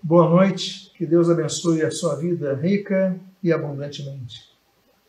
Boa 0.00 0.28
noite, 0.28 0.92
que 0.96 1.04
Deus 1.04 1.28
abençoe 1.28 1.82
a 1.82 1.90
sua 1.90 2.14
vida 2.14 2.54
rica 2.54 3.18
e 3.42 3.52
abundantemente. 3.52 4.48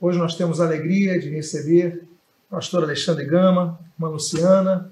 Hoje 0.01 0.17
nós 0.17 0.35
temos 0.35 0.59
a 0.59 0.65
alegria 0.65 1.19
de 1.19 1.29
receber 1.29 2.07
o 2.47 2.55
pastor 2.55 2.83
Alexandre 2.83 3.23
Gama, 3.23 3.79
uma 3.97 4.09
Luciana, 4.09 4.91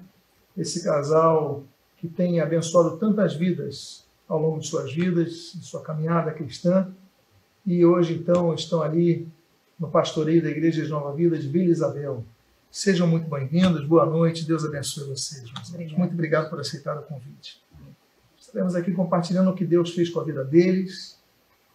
esse 0.56 0.84
casal 0.84 1.64
que 1.96 2.06
tem 2.06 2.40
abençoado 2.40 2.96
tantas 2.96 3.34
vidas 3.34 4.06
ao 4.28 4.40
longo 4.40 4.60
de 4.60 4.68
suas 4.68 4.94
vidas, 4.94 5.52
de 5.56 5.66
sua 5.66 5.82
caminhada 5.82 6.30
cristã, 6.30 6.88
e 7.66 7.84
hoje 7.84 8.14
então 8.14 8.54
estão 8.54 8.80
ali 8.80 9.26
no 9.78 9.90
pastoreio 9.90 10.40
da 10.40 10.48
Igreja 10.48 10.84
de 10.84 10.88
Nova 10.88 11.12
Vida 11.12 11.36
de 11.36 11.48
Vila 11.48 11.72
Isabel. 11.72 12.24
Sejam 12.70 13.08
muito 13.08 13.28
bem-vindos, 13.28 13.84
boa 13.84 14.06
noite, 14.06 14.46
Deus 14.46 14.64
abençoe 14.64 15.08
vocês. 15.08 15.50
Muito 15.96 16.12
obrigado 16.12 16.48
por 16.48 16.60
aceitar 16.60 16.96
o 16.96 17.02
convite. 17.02 17.60
Estaremos 18.48 18.74
aqui 18.74 18.92
compartilhando 18.92 19.50
o 19.50 19.54
que 19.54 19.66
Deus 19.66 19.90
fez 19.90 20.08
com 20.08 20.20
a 20.20 20.24
vida 20.24 20.42
deles, 20.42 21.18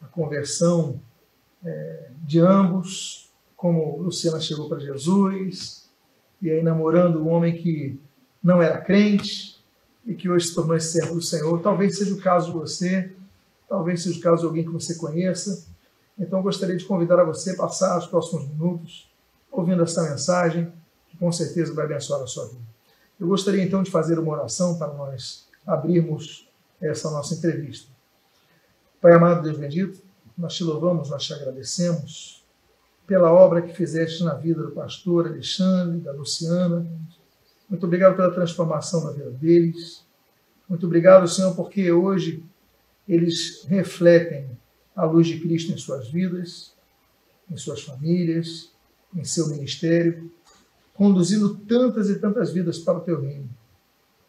a 0.02 0.07
conversão 0.07 0.99
é, 1.63 2.09
de 2.23 2.39
ambos, 2.39 3.31
como 3.55 3.97
Luciana 3.97 4.39
chegou 4.39 4.67
para 4.67 4.80
Jesus, 4.80 5.88
e 6.41 6.49
aí 6.49 6.63
namorando 6.63 7.21
um 7.21 7.30
homem 7.30 7.55
que 7.55 8.02
não 8.44 8.59
era 8.59 8.81
crente 8.81 9.63
e 10.03 10.16
que 10.16 10.27
hoje 10.27 10.47
se 10.47 10.55
tornou 10.55 10.80
servo 10.80 11.13
do 11.13 11.21
Senhor. 11.21 11.61
Talvez 11.61 11.95
seja 11.95 12.11
o 12.16 12.20
caso 12.20 12.47
de 12.47 12.57
você, 12.57 13.13
talvez 13.69 14.02
seja 14.02 14.17
o 14.17 14.21
caso 14.23 14.41
de 14.41 14.47
alguém 14.47 14.66
que 14.66 14.71
você 14.71 14.95
conheça. 14.95 15.67
Então 16.17 16.41
gostaria 16.41 16.75
de 16.75 16.85
convidar 16.85 17.19
a 17.19 17.23
você 17.23 17.52
a 17.52 17.55
passar 17.58 17.99
os 17.99 18.08
próximos 18.08 18.47
minutos 18.49 19.13
ouvindo 19.52 19.83
essa 19.83 20.09
mensagem, 20.09 20.73
que 21.08 21.17
com 21.17 21.31
certeza 21.31 21.71
vai 21.71 21.85
abençoar 21.85 22.23
a 22.23 22.25
sua 22.25 22.47
vida. 22.47 22.63
Eu 23.19 23.27
gostaria 23.27 23.63
então 23.63 23.83
de 23.83 23.91
fazer 23.91 24.17
uma 24.17 24.33
oração 24.33 24.75
para 24.75 24.91
nós 24.91 25.47
abrirmos 25.67 26.52
essa 26.89 27.09
nossa 27.09 27.35
entrevista. 27.35 27.91
Pai 29.01 29.13
amado, 29.13 29.43
Deus 29.43 29.57
bendito, 29.57 30.01
nós 30.37 30.55
te 30.55 30.63
louvamos, 30.63 31.09
nós 31.09 31.23
te 31.23 31.33
agradecemos 31.33 32.44
pela 33.05 33.31
obra 33.31 33.61
que 33.61 33.73
fizeste 33.73 34.23
na 34.23 34.33
vida 34.33 34.63
do 34.63 34.71
pastor 34.71 35.27
Alexandre, 35.27 35.99
da 35.99 36.11
Luciana. 36.13 36.85
Muito 37.69 37.85
obrigado 37.85 38.16
pela 38.16 38.31
transformação 38.31 39.03
na 39.03 39.11
vida 39.11 39.31
deles. 39.31 40.05
Muito 40.67 40.85
obrigado, 40.85 41.27
Senhor, 41.27 41.55
porque 41.55 41.91
hoje 41.91 42.43
eles 43.08 43.65
refletem 43.65 44.49
a 44.95 45.05
luz 45.05 45.27
de 45.27 45.39
Cristo 45.39 45.71
em 45.71 45.77
suas 45.77 46.09
vidas, 46.09 46.73
em 47.52 47.58
suas 47.58 47.83
famílias, 47.83 48.71
em 49.15 49.23
seu 49.23 49.47
ministério, 49.49 50.31
conduzindo 50.93 51.55
tantas 51.55 52.09
e 52.09 52.19
tantas 52.19 52.52
vidas 52.52 52.80
para 52.80 52.97
o 52.97 53.02
teu 53.02 53.21
reino, 53.21 53.49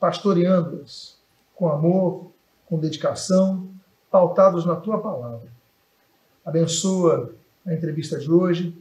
pastoreando-as 0.01 1.19
com 1.55 1.69
amor, 1.69 2.34
com 2.75 2.80
dedicação, 2.80 3.70
pautados 4.11 4.67
na 4.67 4.75
tua 4.75 5.00
palavra. 5.00 5.48
Abençoa 6.44 7.33
a 7.64 7.72
entrevista 7.72 8.19
de 8.19 8.28
hoje, 8.28 8.77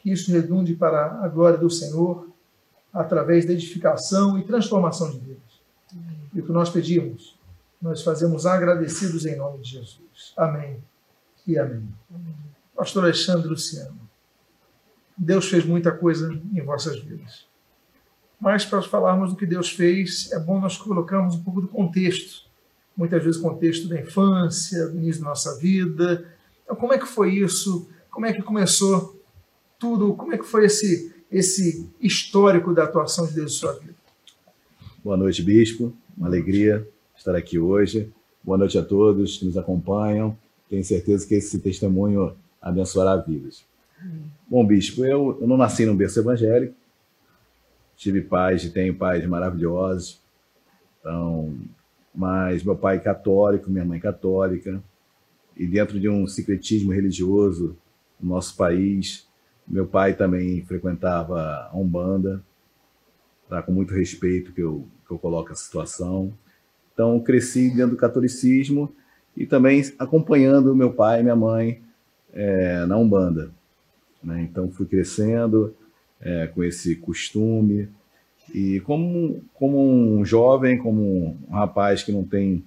que 0.00 0.10
isso 0.10 0.32
redunde 0.32 0.74
para 0.74 1.22
a 1.22 1.28
glória 1.28 1.58
do 1.58 1.68
Senhor, 1.68 2.26
através 2.90 3.44
da 3.44 3.52
edificação 3.52 4.38
e 4.38 4.44
transformação 4.44 5.10
de 5.10 5.18
vidas. 5.18 5.60
E 6.34 6.40
o 6.40 6.46
que 6.46 6.52
nós 6.52 6.70
pedimos, 6.70 7.38
nós 7.82 8.02
fazemos 8.02 8.46
agradecidos 8.46 9.26
em 9.26 9.36
nome 9.36 9.58
de 9.58 9.72
Jesus. 9.72 10.32
Amém 10.34 10.82
e 11.46 11.58
amém. 11.58 11.86
amém. 12.10 12.34
Pastor 12.74 13.04
Alexandre 13.04 13.46
Luciano, 13.46 14.00
Deus 15.16 15.50
fez 15.50 15.66
muita 15.66 15.92
coisa 15.92 16.32
em 16.32 16.64
vossas 16.64 16.98
vidas. 17.00 17.46
Mas 18.40 18.64
para 18.64 18.80
falarmos 18.80 19.30
do 19.30 19.36
que 19.36 19.44
Deus 19.44 19.70
fez, 19.70 20.32
é 20.32 20.38
bom 20.38 20.58
nós 20.58 20.78
colocarmos 20.78 21.34
um 21.34 21.42
pouco 21.42 21.60
do 21.60 21.68
contexto 21.68 22.47
muitas 22.98 23.22
vezes 23.22 23.40
contexto 23.40 23.88
da 23.88 24.00
infância, 24.00 24.88
do 24.88 24.96
início 24.96 25.22
da 25.22 25.28
nossa 25.28 25.56
vida. 25.56 26.26
Então, 26.64 26.74
como 26.74 26.92
é 26.92 26.98
que 26.98 27.06
foi 27.06 27.32
isso? 27.34 27.88
Como 28.10 28.26
é 28.26 28.32
que 28.32 28.42
começou 28.42 29.16
tudo? 29.78 30.14
Como 30.14 30.34
é 30.34 30.36
que 30.36 30.44
foi 30.44 30.64
esse, 30.66 31.14
esse 31.30 31.88
histórico 32.00 32.74
da 32.74 32.82
atuação 32.82 33.24
de 33.24 33.34
Deus 33.34 33.52
em 33.52 33.54
sua 33.54 33.72
vida? 33.74 33.94
Boa 35.04 35.16
noite, 35.16 35.44
Bispo. 35.44 35.92
Uma 36.16 36.26
alegria 36.26 36.86
estar 37.16 37.36
aqui 37.36 37.56
hoje. 37.56 38.12
Boa 38.42 38.58
noite 38.58 38.76
a 38.76 38.82
todos 38.82 39.38
que 39.38 39.44
nos 39.44 39.56
acompanham. 39.56 40.36
Tenho 40.68 40.84
certeza 40.84 41.24
que 41.24 41.36
esse 41.36 41.60
testemunho 41.60 42.34
abençoará 42.60 43.16
vidas. 43.16 43.64
Bom, 44.48 44.66
Bispo, 44.66 45.04
eu, 45.04 45.38
eu 45.40 45.46
não 45.46 45.56
nasci 45.56 45.86
num 45.86 45.96
berço 45.96 46.18
evangélico. 46.18 46.74
Tive 47.96 48.22
pais 48.22 48.64
e 48.64 48.70
tenho 48.70 48.94
pais 48.94 49.24
maravilhosos. 49.24 50.20
Então, 50.98 51.56
mas 52.18 52.64
meu 52.64 52.74
pai 52.74 52.96
é 52.96 52.98
católico, 52.98 53.70
minha 53.70 53.84
mãe 53.84 53.98
é 53.98 54.00
católica, 54.02 54.82
e 55.56 55.64
dentro 55.68 56.00
de 56.00 56.08
um 56.08 56.26
secretismo 56.26 56.92
religioso 56.92 57.76
no 58.20 58.30
nosso 58.30 58.56
país, 58.56 59.28
meu 59.66 59.86
pai 59.86 60.14
também 60.14 60.64
frequentava 60.64 61.68
a 61.70 61.76
Umbanda, 61.76 62.42
tá, 63.48 63.62
com 63.62 63.70
muito 63.70 63.94
respeito 63.94 64.52
que 64.52 64.60
eu, 64.60 64.84
que 65.06 65.12
eu 65.12 65.18
coloco 65.18 65.52
a 65.52 65.54
situação. 65.54 66.34
Então, 66.92 67.20
cresci 67.20 67.70
dentro 67.70 67.92
do 67.92 67.96
catolicismo 67.96 68.92
e 69.36 69.46
também 69.46 69.80
acompanhando 69.96 70.74
meu 70.74 70.92
pai 70.92 71.20
e 71.20 71.22
minha 71.22 71.36
mãe 71.36 71.80
é, 72.32 72.84
na 72.84 72.96
Umbanda. 72.96 73.52
Né? 74.20 74.42
Então, 74.42 74.68
fui 74.72 74.86
crescendo 74.86 75.72
é, 76.20 76.48
com 76.48 76.64
esse 76.64 76.96
costume, 76.96 77.88
e 78.54 78.80
como, 78.80 79.42
como 79.54 79.78
um 79.78 80.24
jovem, 80.24 80.78
como 80.78 81.38
um 81.48 81.52
rapaz 81.52 82.02
que 82.02 82.12
não 82.12 82.24
tem 82.24 82.64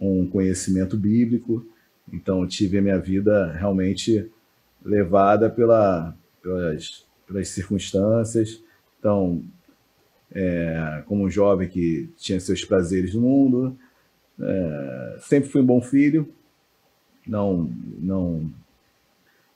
um 0.00 0.26
conhecimento 0.26 0.96
bíblico, 0.96 1.66
então 2.12 2.46
tive 2.46 2.78
a 2.78 2.82
minha 2.82 2.98
vida 2.98 3.52
realmente 3.52 4.30
levada 4.84 5.50
pela, 5.50 6.14
pelas, 6.42 7.04
pelas 7.26 7.48
circunstâncias. 7.48 8.62
Então, 8.98 9.42
é, 10.32 11.02
como 11.06 11.24
um 11.24 11.30
jovem 11.30 11.68
que 11.68 12.08
tinha 12.16 12.38
seus 12.38 12.64
prazeres 12.64 13.14
no 13.14 13.22
mundo, 13.22 13.76
é, 14.40 15.16
sempre 15.20 15.48
fui 15.48 15.60
um 15.60 15.66
bom 15.66 15.80
filho, 15.80 16.28
não, 17.26 17.70
não, 17.98 18.50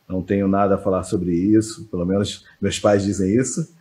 não 0.09 0.23
tenho 0.23 0.49
nada 0.49 0.75
a 0.75 0.79
falar 0.79 1.05
sobre 1.05 1.33
isso, 1.35 1.87
pelo 1.89 2.05
menos 2.05 2.45
meus 2.61 2.79
pais 2.79 3.05
dizem 3.05 3.37
isso. 3.37 3.73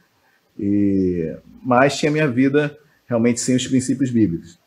E, 0.59 1.33
mas 1.63 1.97
tinha 1.97 2.11
minha 2.11 2.27
vida 2.27 2.77
realmente 3.07 3.39
sem 3.39 3.55
os 3.55 3.65
princípios 3.65 4.11
bíblicos. 4.11 4.59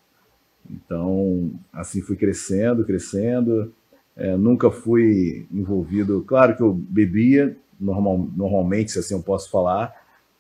Então, 0.69 1.53
assim 1.73 2.01
fui 2.01 2.17
crescendo, 2.17 2.85
crescendo. 2.85 3.73
É, 4.17 4.37
nunca 4.37 4.71
fui 4.71 5.47
envolvido. 5.53 6.23
Claro 6.23 6.57
que 6.57 6.63
eu 6.63 6.73
bebia, 6.73 7.57
normal, 7.79 8.29
normalmente, 8.35 8.93
se 8.93 8.99
assim 8.99 9.15
eu 9.15 9.23
posso 9.23 9.51
falar, 9.51 9.95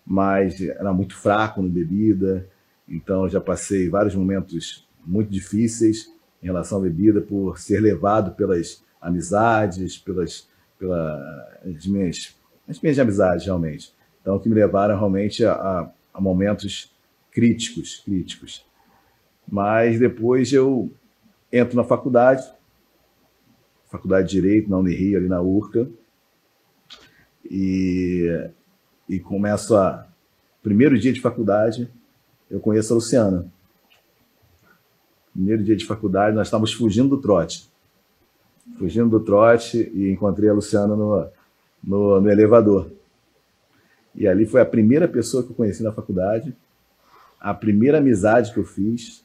mas 0.06 0.60
era 0.60 0.92
muito 0.92 1.16
fraco 1.16 1.60
no 1.60 1.68
bebida. 1.68 2.48
Então, 2.88 3.28
já 3.28 3.40
passei 3.40 3.88
vários 3.88 4.14
momentos 4.14 4.88
muito 5.06 5.30
difíceis 5.30 6.12
em 6.42 6.46
relação 6.46 6.78
à 6.78 6.82
bebida, 6.82 7.20
por 7.20 7.58
ser 7.58 7.80
levado 7.80 8.34
pelas 8.34 8.82
amizades, 9.00 9.98
pelas, 9.98 10.48
pelas 10.78 11.86
minhas, 11.86 12.36
as 12.68 12.80
minhas 12.80 12.98
amizades, 12.98 13.46
realmente. 13.46 13.94
Então, 14.22 14.38
que 14.38 14.48
me 14.48 14.54
levaram 14.54 14.96
realmente 14.96 15.44
a, 15.44 15.92
a 16.14 16.20
momentos 16.20 16.90
críticos, 17.30 18.00
críticos. 18.04 18.64
Mas 19.46 19.98
depois 19.98 20.52
eu 20.52 20.90
entro 21.52 21.76
na 21.76 21.84
faculdade, 21.84 22.42
faculdade 23.90 24.28
de 24.28 24.40
Direito, 24.40 24.70
na 24.70 24.78
Unirio, 24.78 25.18
ali 25.18 25.28
na 25.28 25.42
URCA, 25.42 25.90
e, 27.50 28.48
e 29.08 29.18
começo 29.18 29.76
a... 29.76 30.06
Primeiro 30.62 30.96
dia 30.96 31.12
de 31.12 31.20
faculdade, 31.20 31.90
eu 32.48 32.60
conheço 32.60 32.92
a 32.92 32.96
Luciana. 32.96 33.52
Primeiro 35.32 35.64
dia 35.64 35.74
de 35.74 35.84
faculdade, 35.84 36.36
nós 36.36 36.46
estávamos 36.46 36.72
fugindo 36.72 37.16
do 37.16 37.20
trote. 37.20 37.68
Fugindo 38.78 39.10
do 39.10 39.20
trote 39.20 39.90
e 39.92 40.12
encontrei 40.12 40.48
a 40.48 40.52
Luciana 40.52 40.94
no, 40.94 41.28
no, 41.82 42.20
no 42.20 42.30
elevador. 42.30 42.92
E 44.14 44.28
ali 44.28 44.46
foi 44.46 44.60
a 44.60 44.66
primeira 44.66 45.08
pessoa 45.08 45.42
que 45.42 45.50
eu 45.50 45.56
conheci 45.56 45.82
na 45.82 45.92
faculdade, 45.92 46.54
a 47.40 47.52
primeira 47.52 47.98
amizade 47.98 48.52
que 48.52 48.58
eu 48.58 48.64
fiz. 48.64 49.24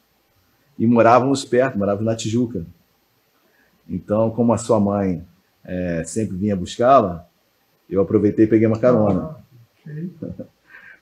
E 0.78 0.86
morávamos 0.86 1.44
perto, 1.44 1.78
morávamos 1.78 2.06
na 2.06 2.16
Tijuca. 2.16 2.64
Então, 3.88 4.30
como 4.30 4.52
a 4.52 4.58
sua 4.58 4.78
mãe 4.78 5.24
é, 5.64 6.02
sempre 6.04 6.36
vinha 6.36 6.54
buscá-la, 6.54 7.26
eu 7.88 8.00
aproveitei 8.00 8.44
e 8.44 8.48
peguei 8.48 8.66
uma 8.66 8.78
carona. 8.78 9.36
Ah, 9.86 10.44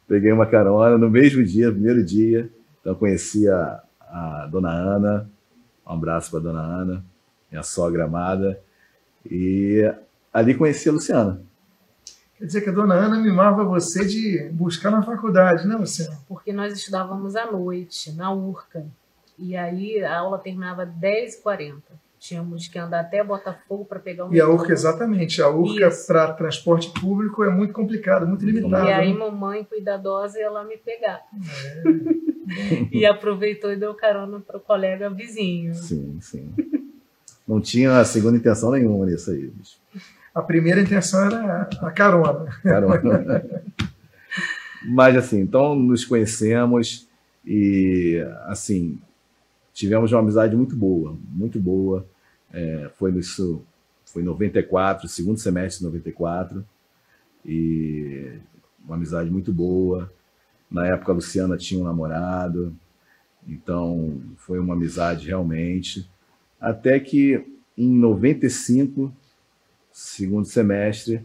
peguei 0.06 0.32
uma 0.32 0.46
carona 0.46 0.96
no 0.96 1.10
mesmo 1.10 1.42
dia, 1.42 1.70
primeiro 1.70 2.04
dia. 2.04 2.50
Então, 2.80 2.94
conheci 2.94 3.48
a, 3.48 3.82
a 4.00 4.48
dona 4.50 4.70
Ana. 4.70 5.30
Um 5.86 5.92
abraço 5.92 6.30
para 6.30 6.40
dona 6.40 6.60
Ana, 6.60 7.04
minha 7.50 7.62
sogra 7.62 8.04
amada. 8.04 8.60
E 9.30 9.82
ali 10.32 10.54
conheci 10.54 10.88
a 10.88 10.92
Luciana. 10.92 11.40
Quer 12.38 12.44
dizer 12.44 12.60
que 12.60 12.68
a 12.68 12.72
dona 12.72 12.94
Ana 12.94 13.18
mimava 13.18 13.64
você 13.64 14.04
de 14.04 14.50
buscar 14.52 14.90
na 14.90 15.02
faculdade, 15.02 15.66
né, 15.66 15.74
Luciana? 15.74 16.18
Porque 16.28 16.52
nós 16.52 16.72
estudávamos 16.74 17.34
à 17.34 17.50
noite, 17.50 18.12
na 18.12 18.32
URCA. 18.32 18.86
E 19.38 19.56
aí 19.56 20.02
a 20.04 20.18
aula 20.18 20.38
terminava 20.38 20.82
às 20.82 20.90
10h40. 20.90 21.82
Tínhamos 22.18 22.66
que 22.66 22.78
andar 22.78 23.00
até 23.00 23.22
Botafogo 23.22 23.84
para 23.84 24.00
pegar 24.00 24.26
o 24.26 24.34
E 24.34 24.40
a 24.40 24.48
Urca, 24.48 24.72
exatamente. 24.72 25.40
A 25.42 25.48
Urca 25.48 25.90
para 26.06 26.32
transporte 26.32 26.90
público 26.98 27.44
é 27.44 27.50
muito 27.50 27.72
complicado, 27.72 28.26
muito 28.26 28.44
limitado. 28.44 28.86
E 28.86 28.92
aí, 28.92 29.12
né? 29.12 29.18
mamãe 29.18 29.64
cuidadosa 29.64 30.38
ia 30.38 30.50
lá 30.50 30.64
me 30.64 30.76
pegar. 30.76 31.22
e 32.90 33.04
aproveitou 33.04 33.70
e 33.70 33.76
deu 33.76 33.94
carona 33.94 34.40
para 34.40 34.56
o 34.56 34.60
colega 34.60 35.10
vizinho. 35.10 35.74
Sim, 35.74 36.18
sim. 36.20 36.52
Não 37.46 37.60
tinha 37.60 38.02
segunda 38.04 38.38
intenção 38.38 38.70
nenhuma 38.70 39.06
nisso 39.06 39.30
aí, 39.30 39.46
bicho. 39.46 39.76
A 40.36 40.42
primeira 40.42 40.82
intenção 40.82 41.24
era 41.24 41.62
a 41.62 41.90
carona. 41.90 42.44
Caramba. 42.62 43.42
Mas 44.86 45.16
assim, 45.16 45.40
então 45.40 45.74
nos 45.74 46.04
conhecemos 46.04 47.08
e 47.42 48.22
assim 48.44 48.98
tivemos 49.72 50.12
uma 50.12 50.20
amizade 50.20 50.54
muito 50.54 50.76
boa, 50.76 51.16
muito 51.30 51.58
boa. 51.58 52.06
É, 52.52 52.90
foi 52.98 53.12
isso, 53.12 53.64
foi 54.04 54.20
em 54.20 54.26
94, 54.26 55.08
segundo 55.08 55.38
semestre 55.38 55.78
de 55.78 55.86
94 55.86 56.62
e 57.42 58.38
uma 58.84 58.96
amizade 58.96 59.30
muito 59.30 59.54
boa. 59.54 60.12
Na 60.70 60.86
época 60.86 61.12
a 61.12 61.14
Luciana 61.14 61.56
tinha 61.56 61.80
um 61.80 61.84
namorado, 61.84 62.76
então 63.48 64.20
foi 64.36 64.58
uma 64.58 64.74
amizade 64.74 65.28
realmente. 65.28 66.06
Até 66.60 67.00
que 67.00 67.42
em 67.76 67.88
95, 67.88 69.10
segundo 69.96 70.44
semestre, 70.44 71.24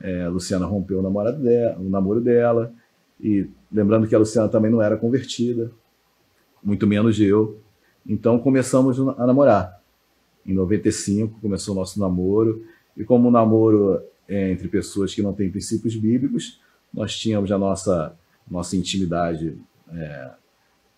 é, 0.00 0.22
a 0.22 0.28
Luciana 0.28 0.66
rompeu 0.66 0.98
o, 0.98 1.02
namorado 1.02 1.40
dela, 1.40 1.78
o 1.78 1.88
namoro 1.88 2.20
dela. 2.20 2.74
E 3.20 3.48
lembrando 3.70 4.08
que 4.08 4.14
a 4.14 4.18
Luciana 4.18 4.48
também 4.48 4.72
não 4.72 4.82
era 4.82 4.96
convertida, 4.96 5.70
muito 6.60 6.84
menos 6.84 7.20
eu. 7.20 7.60
Então 8.04 8.36
começamos 8.40 8.98
a 8.98 9.24
namorar. 9.24 9.80
Em 10.44 10.52
95 10.52 11.40
começou 11.40 11.76
o 11.76 11.78
nosso 11.78 12.00
namoro. 12.00 12.66
E 12.96 13.04
como 13.04 13.28
um 13.28 13.30
namoro 13.30 14.02
é 14.28 14.50
entre 14.50 14.66
pessoas 14.66 15.14
que 15.14 15.22
não 15.22 15.32
têm 15.32 15.48
princípios 15.48 15.94
bíblicos, 15.94 16.60
nós 16.92 17.16
tínhamos 17.16 17.52
a 17.52 17.58
nossa, 17.58 18.16
nossa 18.50 18.76
intimidade 18.76 19.56
é, 19.92 20.30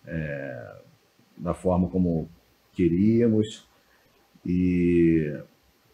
é, 0.07 0.75
da 1.37 1.53
forma 1.53 1.87
como 1.87 2.27
queríamos. 2.73 3.63
E, 4.43 5.39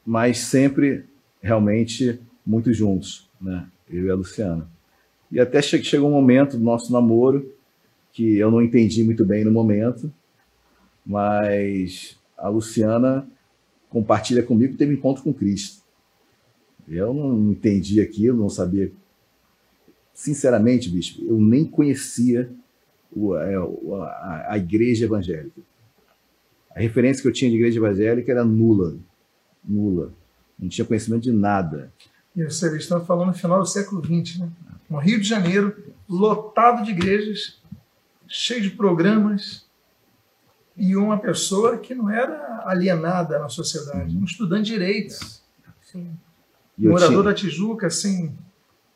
mas 0.06 0.38
sempre 0.38 1.06
realmente 1.48 2.20
muito 2.46 2.74
juntos, 2.74 3.30
né? 3.40 3.68
Eu 3.90 4.06
e 4.06 4.12
a 4.12 4.16
Luciana. 4.16 4.70
E 5.32 5.40
até 5.40 5.62
che 5.62 5.82
chegou 5.84 6.10
um 6.10 6.14
momento 6.14 6.58
do 6.58 6.64
nosso 6.64 6.92
namoro 6.92 7.54
que 8.12 8.38
eu 8.38 8.52
não 8.52 8.62
entendi 8.62 9.04
muito 9.04 9.26
bem 9.26 9.46
no 9.46 9.52
momento, 9.52 10.12
mas 11.06 12.18
a 12.38 12.50
Luciana 12.50 13.28
compartilha 13.90 14.44
comigo 14.44 14.74
que 14.74 14.78
teve 14.78 14.94
encontro 14.94 15.24
com 15.24 15.34
Cristo. 15.34 15.84
Eu 16.88 17.14
não 17.14 17.52
entendi 17.52 18.02
aquilo, 18.02 18.38
não 18.38 18.50
sabia. 18.50 18.92
Sinceramente, 20.14 20.90
bicho, 20.90 21.24
eu 21.26 21.40
nem 21.40 21.66
conhecia 21.66 22.50
a, 23.16 24.54
a 24.54 24.58
igreja 24.58 25.06
evangélica. 25.06 25.62
A 26.76 26.80
referência 26.80 27.22
que 27.22 27.28
eu 27.28 27.34
tinha 27.34 27.52
de 27.52 27.58
igreja 27.58 27.80
evangélica 27.80 28.32
era 28.32 28.44
nula. 28.44 28.98
Nula. 29.64 30.14
Não 30.58 30.68
tinha 30.68 30.86
conhecimento 30.86 31.24
de 31.24 31.32
nada. 31.32 31.92
E 32.36 32.44
você 32.44 32.76
está 32.78 33.00
falando 33.00 33.28
no 33.28 33.34
final 33.34 33.60
do 33.60 33.66
século 33.66 34.04
XX, 34.04 34.40
né? 34.40 34.50
No 34.90 34.98
Rio 35.00 35.20
de 35.20 35.28
Janeiro, 35.28 35.76
lotado 36.08 36.84
de 36.84 36.92
igrejas, 36.92 37.60
cheio 38.28 38.62
de 38.62 38.70
programas, 38.70 39.66
e 40.78 40.96
uma 40.96 41.18
pessoa 41.18 41.78
que 41.78 41.96
não 41.96 42.10
era 42.10 42.64
alienada 42.66 43.40
na 43.40 43.50
sociedade, 43.50 44.16
um 44.16 44.24
estudante 44.24 44.66
de 44.66 44.74
direito, 44.74 45.16
Sim. 45.82 46.12
morador 46.78 47.24
da 47.24 47.34
Tijuca, 47.34 47.88
assim, 47.88 48.38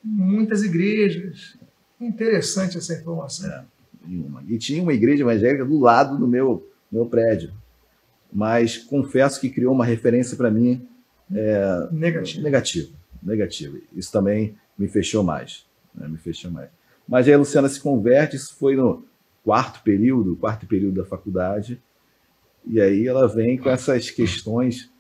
muitas 0.04 0.62
igrejas. 0.64 1.58
Interessante 2.00 2.78
essa 2.78 2.94
informação. 2.94 3.50
É, 3.50 3.64
nenhuma. 4.06 4.44
E 4.48 4.58
tinha 4.58 4.82
uma 4.82 4.94
igreja 4.94 5.24
evangélica 5.24 5.66
do 5.66 5.80
lado 5.80 6.18
do 6.18 6.28
meu, 6.28 6.68
meu 6.92 7.06
prédio. 7.06 7.52
Mas 8.32 8.78
confesso 8.78 9.42
que 9.42 9.50
criou 9.50 9.74
uma 9.74 9.86
referência 9.86 10.38
para 10.38 10.52
mim 10.52 10.88
é, 11.34 11.88
Negativo. 11.92 12.44
negativa. 12.44 12.90
Negativa. 13.22 13.78
Isso 13.96 14.12
também 14.12 14.56
me 14.78 14.88
fechou 14.88 15.24
mais. 15.24 15.66
Né? 15.94 16.08
Me 16.08 16.18
fechou 16.18 16.52
mais. 16.52 16.70
Mas 17.08 17.28
aí 17.28 17.34
a 17.34 17.38
Luciana 17.38 17.70
se 17.70 17.80
converte, 17.80 18.36
isso 18.36 18.56
foi 18.56 18.76
no 18.76 19.06
quarto 19.44 19.84
período, 19.84 20.36
quarto 20.36 20.66
período 20.66 21.02
da 21.02 21.06
faculdade. 21.06 21.82
E 22.66 22.80
aí 22.80 23.08
ela 23.08 23.28
vem 23.28 23.58
com 23.58 23.70
essas 23.70 24.10
questões 24.10 24.92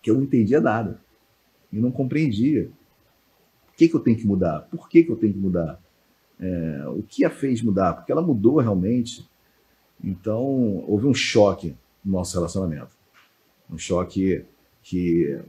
que 0.00 0.10
eu 0.10 0.14
não 0.14 0.22
entendia 0.22 0.60
nada. 0.60 1.00
E 1.72 1.78
não 1.78 1.90
compreendia. 1.90 2.70
O 3.72 3.76
que, 3.76 3.88
que 3.88 3.94
eu 3.94 4.00
tenho 4.00 4.16
que 4.16 4.26
mudar? 4.26 4.60
Por 4.70 4.88
que, 4.88 5.02
que 5.02 5.10
eu 5.10 5.16
tenho 5.16 5.32
que 5.32 5.38
mudar? 5.38 5.80
É, 6.38 6.84
o 6.88 7.02
que 7.02 7.24
a 7.24 7.30
fez 7.30 7.62
mudar? 7.62 7.94
Porque 7.94 8.12
ela 8.12 8.22
mudou 8.22 8.58
realmente. 8.58 9.28
Então, 10.02 10.84
houve 10.86 11.06
um 11.06 11.14
choque 11.14 11.76
no 12.04 12.12
nosso 12.12 12.36
relacionamento. 12.36 12.96
Um 13.70 13.78
choque 13.78 14.44
que 14.82 15.40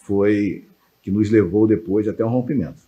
foi 0.00 0.68
que 1.02 1.10
nos 1.10 1.30
levou 1.30 1.66
depois 1.66 2.08
até 2.08 2.24
um 2.24 2.28
rompimento. 2.28 2.82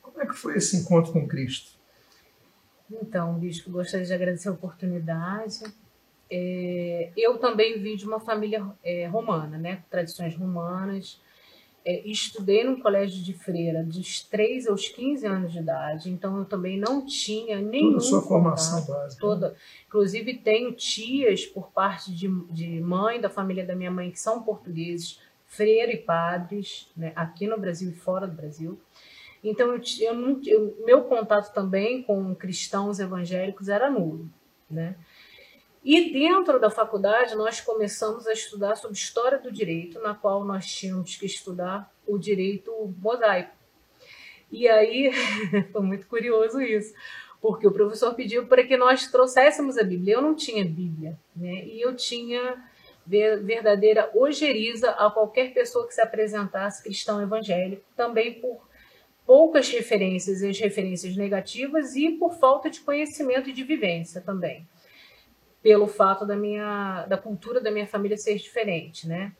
Como 0.00 0.20
é 0.20 0.26
que 0.26 0.34
foi 0.34 0.56
esse 0.56 0.76
encontro 0.76 1.12
com 1.12 1.26
Cristo? 1.26 1.72
Então, 2.90 3.34
Bispo, 3.34 3.70
gostaria 3.70 4.06
de 4.06 4.12
agradecer 4.12 4.48
a 4.48 4.52
oportunidade. 4.52 5.62
É, 6.30 7.10
eu 7.16 7.38
também 7.38 7.80
vim 7.80 7.96
de 7.96 8.06
uma 8.06 8.20
família 8.20 8.64
é, 8.82 9.06
romana, 9.06 9.58
né, 9.58 9.76
com 9.76 9.88
tradições 9.90 10.34
romanas. 10.34 11.20
É, 11.84 12.06
estudei 12.06 12.62
num 12.62 12.80
colégio 12.80 13.22
de 13.24 13.34
freira 13.34 13.82
dos 13.82 14.22
3 14.22 14.68
aos 14.68 14.88
15 14.88 15.26
anos 15.26 15.52
de 15.52 15.58
idade, 15.58 16.10
então 16.10 16.38
eu 16.38 16.44
também 16.44 16.78
não 16.78 17.04
tinha 17.04 17.60
nenhum 17.60 17.94
Toda 17.94 17.96
a 17.96 18.00
sua 18.00 18.22
formação 18.22 18.80
contato, 18.82 18.96
básica. 18.96 19.20
Toda. 19.20 19.56
Inclusive, 19.88 20.34
tenho 20.34 20.72
tias 20.72 21.44
por 21.44 21.72
parte 21.72 22.14
de, 22.14 22.28
de 22.52 22.80
mãe, 22.80 23.20
da 23.20 23.28
família 23.28 23.66
da 23.66 23.74
minha 23.74 23.90
mãe, 23.90 24.12
que 24.12 24.20
são 24.20 24.44
portugueses, 24.44 25.18
freira 25.52 25.92
e 25.92 25.98
padres, 25.98 26.90
né, 26.96 27.12
aqui 27.14 27.46
no 27.46 27.58
Brasil 27.58 27.90
e 27.90 27.94
fora 27.94 28.26
do 28.26 28.34
Brasil. 28.34 28.80
Então, 29.44 29.74
eu, 29.74 29.82
eu, 30.00 30.40
eu- 30.46 30.76
meu 30.84 31.02
contato 31.04 31.52
também 31.52 32.02
com 32.02 32.34
cristãos 32.34 32.98
evangélicos 32.98 33.68
era 33.68 33.90
nulo. 33.90 34.30
Né? 34.70 34.96
E 35.84 36.10
dentro 36.12 36.58
da 36.58 36.70
faculdade, 36.70 37.34
nós 37.34 37.60
começamos 37.60 38.26
a 38.26 38.32
estudar 38.32 38.76
sobre 38.76 38.96
história 38.96 39.38
do 39.38 39.52
direito, 39.52 40.00
na 40.00 40.14
qual 40.14 40.42
nós 40.42 40.64
tínhamos 40.66 41.16
que 41.16 41.26
estudar 41.26 41.92
o 42.06 42.16
direito 42.16 42.72
mosaico. 42.98 43.54
E 44.50 44.66
aí, 44.68 45.10
foi 45.70 45.82
muito 45.82 46.06
curioso 46.06 46.62
isso, 46.62 46.94
porque 47.42 47.66
o 47.66 47.72
professor 47.72 48.14
pediu 48.14 48.46
para 48.46 48.64
que 48.64 48.76
nós 48.76 49.10
trouxéssemos 49.10 49.76
a 49.76 49.82
Bíblia. 49.82 50.14
Eu 50.14 50.22
não 50.22 50.34
tinha 50.34 50.64
Bíblia, 50.64 51.18
né? 51.36 51.66
e 51.66 51.82
eu 51.84 51.94
tinha 51.94 52.62
verdadeira 53.06 54.10
ojeriza 54.14 54.90
a 54.90 55.10
qualquer 55.10 55.52
pessoa 55.52 55.86
que 55.86 55.94
se 55.94 56.00
apresentasse 56.00 56.82
cristão 56.82 57.20
evangélico, 57.20 57.82
também 57.96 58.40
por 58.40 58.66
poucas 59.26 59.68
referências, 59.68 60.42
as 60.42 60.58
referências 60.58 61.16
negativas, 61.16 61.94
e 61.96 62.10
por 62.12 62.34
falta 62.34 62.68
de 62.68 62.80
conhecimento 62.80 63.50
e 63.50 63.52
de 63.52 63.64
vivência 63.64 64.20
também 64.20 64.66
pelo 65.62 65.86
fato 65.86 66.26
da 66.26 66.36
minha 66.36 67.06
da 67.06 67.16
cultura 67.16 67.60
da 67.60 67.70
minha 67.70 67.86
família 67.86 68.16
ser 68.16 68.34
diferente, 68.36 69.06
né? 69.06 69.32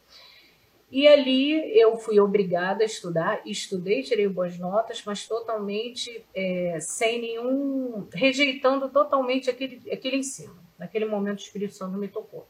E 0.91 1.09
ali 1.09 1.77
eu 1.79 1.97
fui 1.97 2.21
obrigada 2.21 2.85
a 2.85 2.87
estudar, 2.87 3.41
estudei, 3.47 4.03
tirei 4.03 4.29
boas 4.29 4.59
notas, 4.59 5.03
mas 5.07 5.27
totalmente 5.27 6.23
é, 6.35 6.77
sem 6.81 7.19
nenhum, 7.19 8.07
rejeitando 8.13 8.91
totalmente 8.91 9.49
aquele, 9.49 9.91
aquele 9.91 10.19
ensino. 10.19 10.55
Naquele 10.79 11.07
momento 11.07 11.39
o 11.39 11.43
Espírito 11.43 11.73
Santo 11.73 11.97
me 11.97 12.09
tocou. 12.09 12.47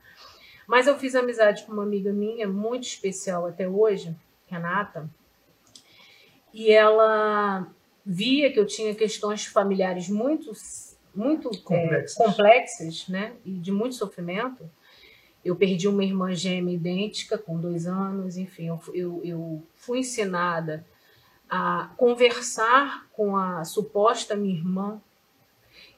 Mas 0.66 0.86
eu 0.86 0.98
fiz 0.98 1.14
amizade 1.14 1.64
com 1.64 1.72
uma 1.72 1.82
amiga 1.82 2.12
minha, 2.12 2.48
muito 2.48 2.84
especial 2.84 3.46
até 3.46 3.68
hoje, 3.68 4.14
Renata, 4.46 5.08
e 6.52 6.70
ela 6.70 7.66
via 8.04 8.52
que 8.52 8.58
eu 8.58 8.66
tinha 8.66 8.94
questões 8.94 9.46
familiares 9.46 10.08
muito 10.08 10.52
muito 11.14 11.50
é, 11.50 11.58
Complexas. 11.58 12.14
complexas, 12.14 13.08
né, 13.08 13.34
e 13.44 13.52
de 13.52 13.70
muito 13.70 13.94
sofrimento. 13.94 14.68
Eu 15.44 15.56
perdi 15.56 15.88
uma 15.88 16.04
irmã 16.04 16.32
gêmea 16.34 16.74
idêntica 16.74 17.36
com 17.36 17.60
dois 17.60 17.86
anos, 17.86 18.36
enfim, 18.36 18.68
eu, 18.68 18.80
eu, 18.94 19.20
eu 19.24 19.62
fui 19.74 19.98
ensinada 19.98 20.86
a 21.50 21.90
conversar 21.98 23.06
com 23.12 23.36
a 23.36 23.62
suposta 23.64 24.34
minha 24.34 24.54
irmã. 24.54 25.00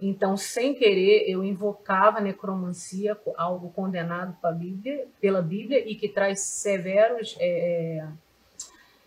Então, 0.01 0.37
sem 0.37 0.75
querer, 0.75 1.29
eu 1.29 1.45
invocava 1.45 2.19
a 2.19 2.21
necromancia, 2.21 3.17
algo 3.37 3.71
condenado 3.71 4.37
pela 4.41 4.53
Bíblia, 4.53 5.07
pela 5.21 5.43
Bíblia 5.43 5.89
e 5.89 5.95
que 5.95 6.09
traz 6.09 6.41
severos 6.41 7.37
é, 7.39 7.99
é, 8.01 8.09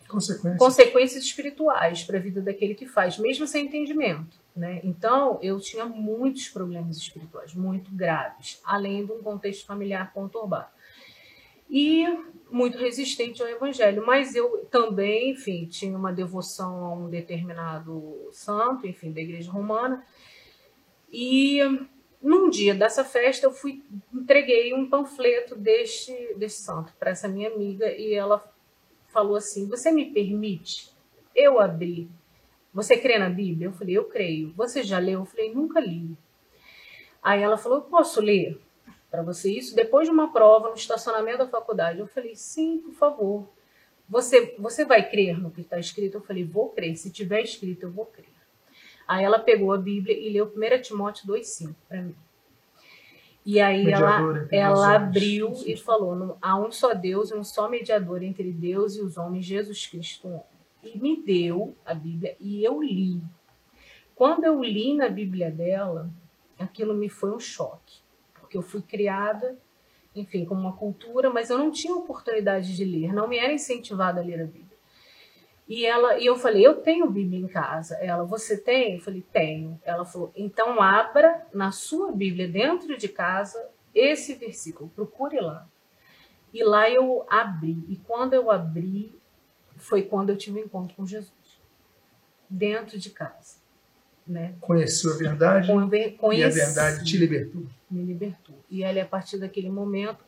Consequências. 0.07 0.57
consequências 0.57 1.23
espirituais 1.23 2.03
para 2.03 2.17
a 2.17 2.21
vida 2.21 2.41
daquele 2.41 2.73
que 2.73 2.85
faz, 2.85 3.17
mesmo 3.17 3.45
sem 3.45 3.65
entendimento. 3.65 4.39
Né? 4.55 4.79
Então, 4.83 5.37
eu 5.41 5.59
tinha 5.59 5.85
muitos 5.85 6.47
problemas 6.47 6.97
espirituais, 6.97 7.53
muito 7.53 7.91
graves, 7.93 8.59
além 8.63 9.05
de 9.05 9.11
um 9.11 9.21
contexto 9.21 9.65
familiar 9.65 10.11
conturbado. 10.13 10.69
E 11.69 12.05
muito 12.49 12.77
resistente 12.77 13.41
ao 13.41 13.49
evangelho, 13.49 14.05
mas 14.05 14.33
eu 14.33 14.65
também, 14.71 15.31
enfim, 15.31 15.65
tinha 15.65 15.97
uma 15.97 16.13
devoção 16.13 16.85
a 16.85 16.93
um 16.93 17.09
determinado 17.09 18.29
santo, 18.31 18.87
enfim, 18.87 19.11
da 19.11 19.19
igreja 19.19 19.51
romana. 19.51 20.03
E 21.19 21.61
num 22.21 22.47
dia 22.47 22.75
dessa 22.75 23.03
festa 23.03 23.47
eu 23.47 23.51
fui 23.51 23.83
entreguei 24.13 24.71
um 24.71 24.87
panfleto 24.87 25.55
deste 25.55 26.35
deste 26.35 26.61
santo 26.61 26.93
para 26.99 27.09
essa 27.09 27.27
minha 27.27 27.49
amiga 27.49 27.91
e 27.91 28.13
ela 28.13 28.47
falou 29.07 29.35
assim: 29.35 29.67
"Você 29.67 29.91
me 29.91 30.05
permite 30.11 30.91
eu 31.33 31.59
abrir? 31.59 32.07
Você 32.71 32.95
crê 32.95 33.17
na 33.17 33.31
Bíblia?" 33.31 33.69
Eu 33.69 33.73
falei: 33.73 33.97
"Eu 33.97 34.05
creio." 34.05 34.53
"Você 34.53 34.83
já 34.83 34.99
leu?" 34.99 35.21
Eu 35.21 35.25
falei: 35.25 35.51
"Nunca 35.51 35.79
li." 35.79 36.15
Aí 37.23 37.41
ela 37.41 37.57
falou: 37.57 37.79
"Eu 37.79 37.85
posso 37.85 38.21
ler?" 38.21 38.61
para 39.09 39.23
você 39.23 39.51
isso 39.51 39.75
depois 39.75 40.07
de 40.07 40.13
uma 40.13 40.31
prova 40.31 40.69
no 40.69 40.75
estacionamento 40.75 41.39
da 41.39 41.47
faculdade. 41.47 41.97
Eu 41.97 42.07
falei, 42.07 42.35
sim, 42.35 42.77
por 42.77 42.93
favor. 42.93 43.49
Você, 44.07 44.55
você 44.59 44.85
vai 44.85 45.09
crer 45.09 45.39
no 45.39 45.49
que 45.49 45.61
está 45.61 45.79
escrito? 45.79 46.17
Eu 46.17 46.21
falei, 46.21 46.43
vou 46.43 46.69
crer. 46.69 46.95
Se 46.95 47.09
tiver 47.09 47.41
escrito, 47.41 47.83
eu 47.87 47.91
vou 47.91 48.05
crer. 48.05 48.36
Aí 49.07 49.23
ela 49.23 49.39
pegou 49.39 49.71
a 49.71 49.77
Bíblia 49.77 50.17
e 50.17 50.29
leu 50.29 50.45
1 50.45 50.81
Timóteo 50.81 51.27
2,5 51.27 51.75
para 51.87 52.01
mim. 52.01 52.15
E 53.45 53.61
aí 53.61 53.89
ela, 53.89 54.47
ela 54.51 54.95
abriu 54.95 55.53
e 55.65 55.77
falou: 55.77 56.37
há 56.41 56.59
um 56.59 56.69
só 56.69 56.93
Deus 56.93 57.31
e 57.31 57.35
um 57.35 57.43
só 57.43 57.69
mediador 57.69 58.21
entre 58.21 58.51
Deus 58.51 58.97
e 58.97 59.01
os 59.01 59.17
homens, 59.17 59.45
Jesus 59.45 59.87
Cristo. 59.87 60.41
E 60.83 60.97
me 60.99 61.23
deu 61.23 61.75
a 61.85 61.93
Bíblia 61.93 62.35
e 62.39 62.63
eu 62.63 62.81
li. 62.81 63.21
Quando 64.13 64.43
eu 64.43 64.61
li 64.61 64.93
na 64.93 65.07
Bíblia 65.07 65.49
dela, 65.49 66.09
aquilo 66.59 66.93
me 66.93 67.07
foi 67.07 67.31
um 67.31 67.39
choque 67.39 68.07
porque 68.47 68.57
eu 68.57 68.61
fui 68.61 68.81
criada, 68.81 69.57
enfim, 70.15 70.45
com 70.45 70.55
uma 70.55 70.71
cultura, 70.71 71.29
mas 71.29 71.49
eu 71.49 71.57
não 71.57 71.69
tinha 71.69 71.93
oportunidade 71.93 72.73
de 72.75 72.85
ler, 72.85 73.13
não 73.13 73.27
me 73.27 73.37
era 73.37 73.51
incentivada 73.51 74.21
a 74.21 74.23
ler 74.23 74.41
a 74.41 74.45
Bíblia. 74.45 74.66
E 75.67 75.85
ela, 75.85 76.17
e 76.17 76.25
eu 76.25 76.37
falei, 76.37 76.65
eu 76.65 76.75
tenho 76.75 77.09
Bíblia 77.09 77.39
em 77.39 77.47
casa. 77.47 77.95
Ela, 77.95 78.23
você 78.23 78.57
tem? 78.57 78.95
Eu 78.95 79.01
falei, 79.01 79.23
tenho. 79.33 79.79
Ela 79.83 80.05
falou, 80.05 80.31
então 80.35 80.81
abra 80.81 81.45
na 81.53 81.71
sua 81.71 82.11
Bíblia 82.11 82.47
dentro 82.47 82.97
de 82.97 83.09
casa 83.09 83.69
esse 83.93 84.35
versículo, 84.35 84.91
procure 84.95 85.39
lá. 85.39 85.67
E 86.53 86.63
lá 86.63 86.89
eu 86.89 87.25
abri. 87.29 87.83
E 87.89 87.97
quando 87.97 88.33
eu 88.33 88.51
abri, 88.51 89.13
foi 89.75 90.03
quando 90.03 90.29
eu 90.29 90.37
tive 90.37 90.59
um 90.59 90.63
encontro 90.63 90.95
com 90.95 91.05
Jesus. 91.05 91.33
Dentro 92.49 92.97
de 92.97 93.09
casa. 93.09 93.57
Né? 94.25 94.55
Conheceu 94.59 95.13
a 95.13 95.17
verdade 95.17 95.67
Conheci, 96.17 96.59
e 96.59 96.61
a 96.61 96.65
verdade 96.65 97.05
te 97.05 97.17
libertou. 97.17 97.65
Me 97.89 98.03
libertou. 98.03 98.55
E 98.69 98.83
ali, 98.83 98.99
a 98.99 99.05
partir 99.05 99.37
daquele 99.37 99.69
momento, 99.69 100.23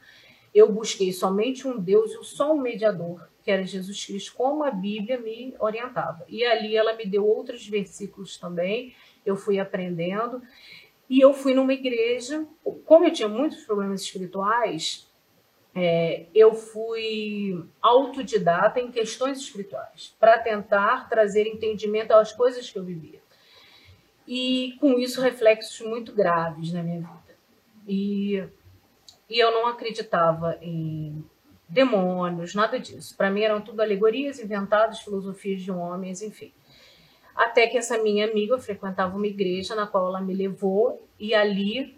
eu 0.54 0.72
busquei 0.72 1.14
somente 1.14 1.68
um 1.68 1.78
Deus 1.78 2.12
e 2.12 2.24
só 2.24 2.54
um 2.54 2.60
mediador, 2.60 3.29
que 3.44 3.52
era 3.52 3.64
Jesus 3.64 4.06
Cristo, 4.06 4.34
como 4.36 4.64
a 4.64 4.72
Bíblia 4.72 5.20
me 5.20 5.56
orientava. 5.60 6.26
E 6.28 6.44
ali 6.46 6.76
ela 6.76 6.96
me 6.96 7.06
deu 7.06 7.26
outros 7.26 7.68
versículos 7.68 8.38
também, 8.38 8.94
eu 9.26 9.36
fui 9.36 9.60
aprendendo. 9.60 10.42
E 11.10 11.20
eu 11.20 11.34
fui 11.34 11.54
numa 11.54 11.74
igreja, 11.74 12.46
como 12.86 13.06
eu 13.06 13.12
tinha 13.12 13.28
muitos 13.28 13.64
problemas 13.64 14.02
espirituais, 14.02 15.10
é, 15.74 16.26
eu 16.36 16.54
fui 16.54 17.64
autodidata 17.82 18.80
em 18.80 18.92
questões 18.92 19.40
espirituais, 19.40 20.16
para 20.20 20.38
tentar 20.38 21.10
trazer 21.10 21.48
entendimento 21.48 22.12
às 22.12 22.32
coisas 22.32 22.70
que 22.70 22.78
eu 22.78 22.84
vivia 22.84 23.20
e 24.32 24.78
com 24.80 25.00
isso 25.00 25.20
reflexos 25.20 25.82
muito 25.82 26.14
graves 26.14 26.72
na 26.72 26.84
minha 26.84 27.00
vida. 27.00 27.36
E, 27.88 28.44
e 29.28 29.40
eu 29.40 29.52
não 29.52 29.66
acreditava 29.66 30.56
em 30.62 31.26
demônios, 31.70 32.56
nada 32.56 32.80
disso. 32.80 33.16
Para 33.16 33.30
mim 33.30 33.42
eram 33.42 33.62
tudo 33.62 33.82
alegorias 33.82 34.40
inventadas, 34.40 35.00
filosofias 35.00 35.62
de 35.62 35.72
homens, 35.72 36.22
enfim. 36.22 36.52
Até 37.36 37.68
que 37.68 37.78
essa 37.78 37.98
minha 37.98 38.30
amiga 38.30 38.58
frequentava 38.58 39.16
uma 39.16 39.28
igreja 39.28 39.76
na 39.76 39.88
qual 39.88 40.08
ela 40.08 40.20
me 40.20 40.34
levou 40.34 41.08
e 41.18 41.34
ali 41.34 41.98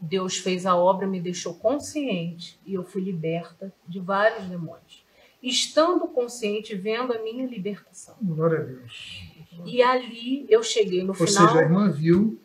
Deus 0.00 0.38
fez 0.38 0.64
a 0.64 0.76
obra, 0.76 1.06
me 1.06 1.20
deixou 1.20 1.54
consciente 1.54 2.60
e 2.64 2.74
eu 2.74 2.84
fui 2.84 3.02
liberta 3.02 3.72
de 3.86 3.98
vários 3.98 4.44
demônios. 4.44 5.04
Estando 5.42 6.06
consciente, 6.08 6.74
vendo 6.74 7.12
a 7.12 7.22
minha 7.22 7.46
libertação. 7.46 8.16
Glória 8.22 8.58
a 8.58 8.62
Deus. 8.62 9.22
E 9.64 9.82
ali 9.82 10.46
eu 10.48 10.62
cheguei 10.62 11.02
no 11.02 11.08
Ou 11.08 11.14
final. 11.14 11.42
Ou 11.42 11.48
seja, 11.48 11.60
a 11.60 11.62
irmã 11.62 11.90
viu 11.90 12.40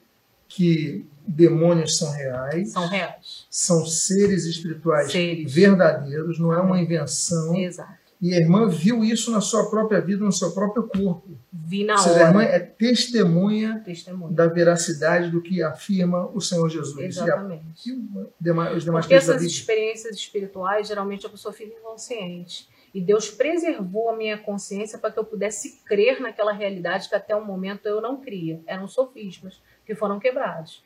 que 0.48 1.06
demônios 1.27 1.98
são 1.98 2.12
reais. 2.12 2.72
São 2.72 2.88
reais. 2.88 3.48
São 3.50 3.86
seres 3.86 4.46
espirituais 4.46 5.12
seres. 5.12 5.51
verdadeiros, 5.51 6.39
não 6.39 6.53
é 6.53 6.60
uma 6.60 6.80
invenção. 6.80 7.56
Exato. 7.56 8.03
E 8.24 8.34
a 8.34 8.38
irmã 8.38 8.70
viu 8.70 9.03
isso 9.03 9.32
na 9.32 9.42
sua 9.42 9.70
própria 9.70 10.00
vida, 10.00 10.24
no 10.24 10.32
seu 10.32 10.53
próprio 10.53 10.84
corpo. 10.88 11.38
Vi 11.51 11.84
na 11.84 11.96
Ou 11.96 12.00
seja, 12.00 12.15
hora. 12.15 12.24
A 12.24 12.27
irmã 12.30 12.44
é 12.44 12.58
testemunha, 12.58 13.82
testemunha, 13.84 14.34
da 14.34 14.48
veracidade 14.48 15.30
do 15.30 15.42
que 15.42 15.62
afirma 15.62 16.30
o 16.34 16.39
Senhor 16.39 16.70
Jesus. 16.70 16.98
Exatamente. 16.98 17.63
E, 17.86 18.50
a, 18.50 18.72
e 18.72 18.77
os 18.77 18.84
demais 18.86 19.06
Porque 19.06 19.15
essas 19.15 19.44
experiências 19.44 20.15
espirituais, 20.15 20.88
geralmente 20.88 21.25
a 21.25 21.30
pessoa 21.30 21.53
fica 21.53 21.77
inconsciente. 21.77 22.70
E 22.94 23.01
Deus 23.01 23.30
preservou 23.30 24.10
a 24.10 24.15
minha 24.15 24.38
consciência 24.38 24.98
para 24.98 25.12
que 25.12 25.20
eu 25.20 25.25
pudesse 25.25 25.82
crer 25.84 26.22
naquela 26.22 26.53
realidade 26.53 27.10
que 27.10 27.15
até 27.15 27.36
o 27.36 27.44
momento 27.44 27.88
eu 27.88 28.00
não 28.00 28.22
cria. 28.22 28.62
Eram 28.65 28.88
sofismas 28.88 29.60
que 29.86 29.96
foram 29.96 30.18
quebrados. 30.18 30.82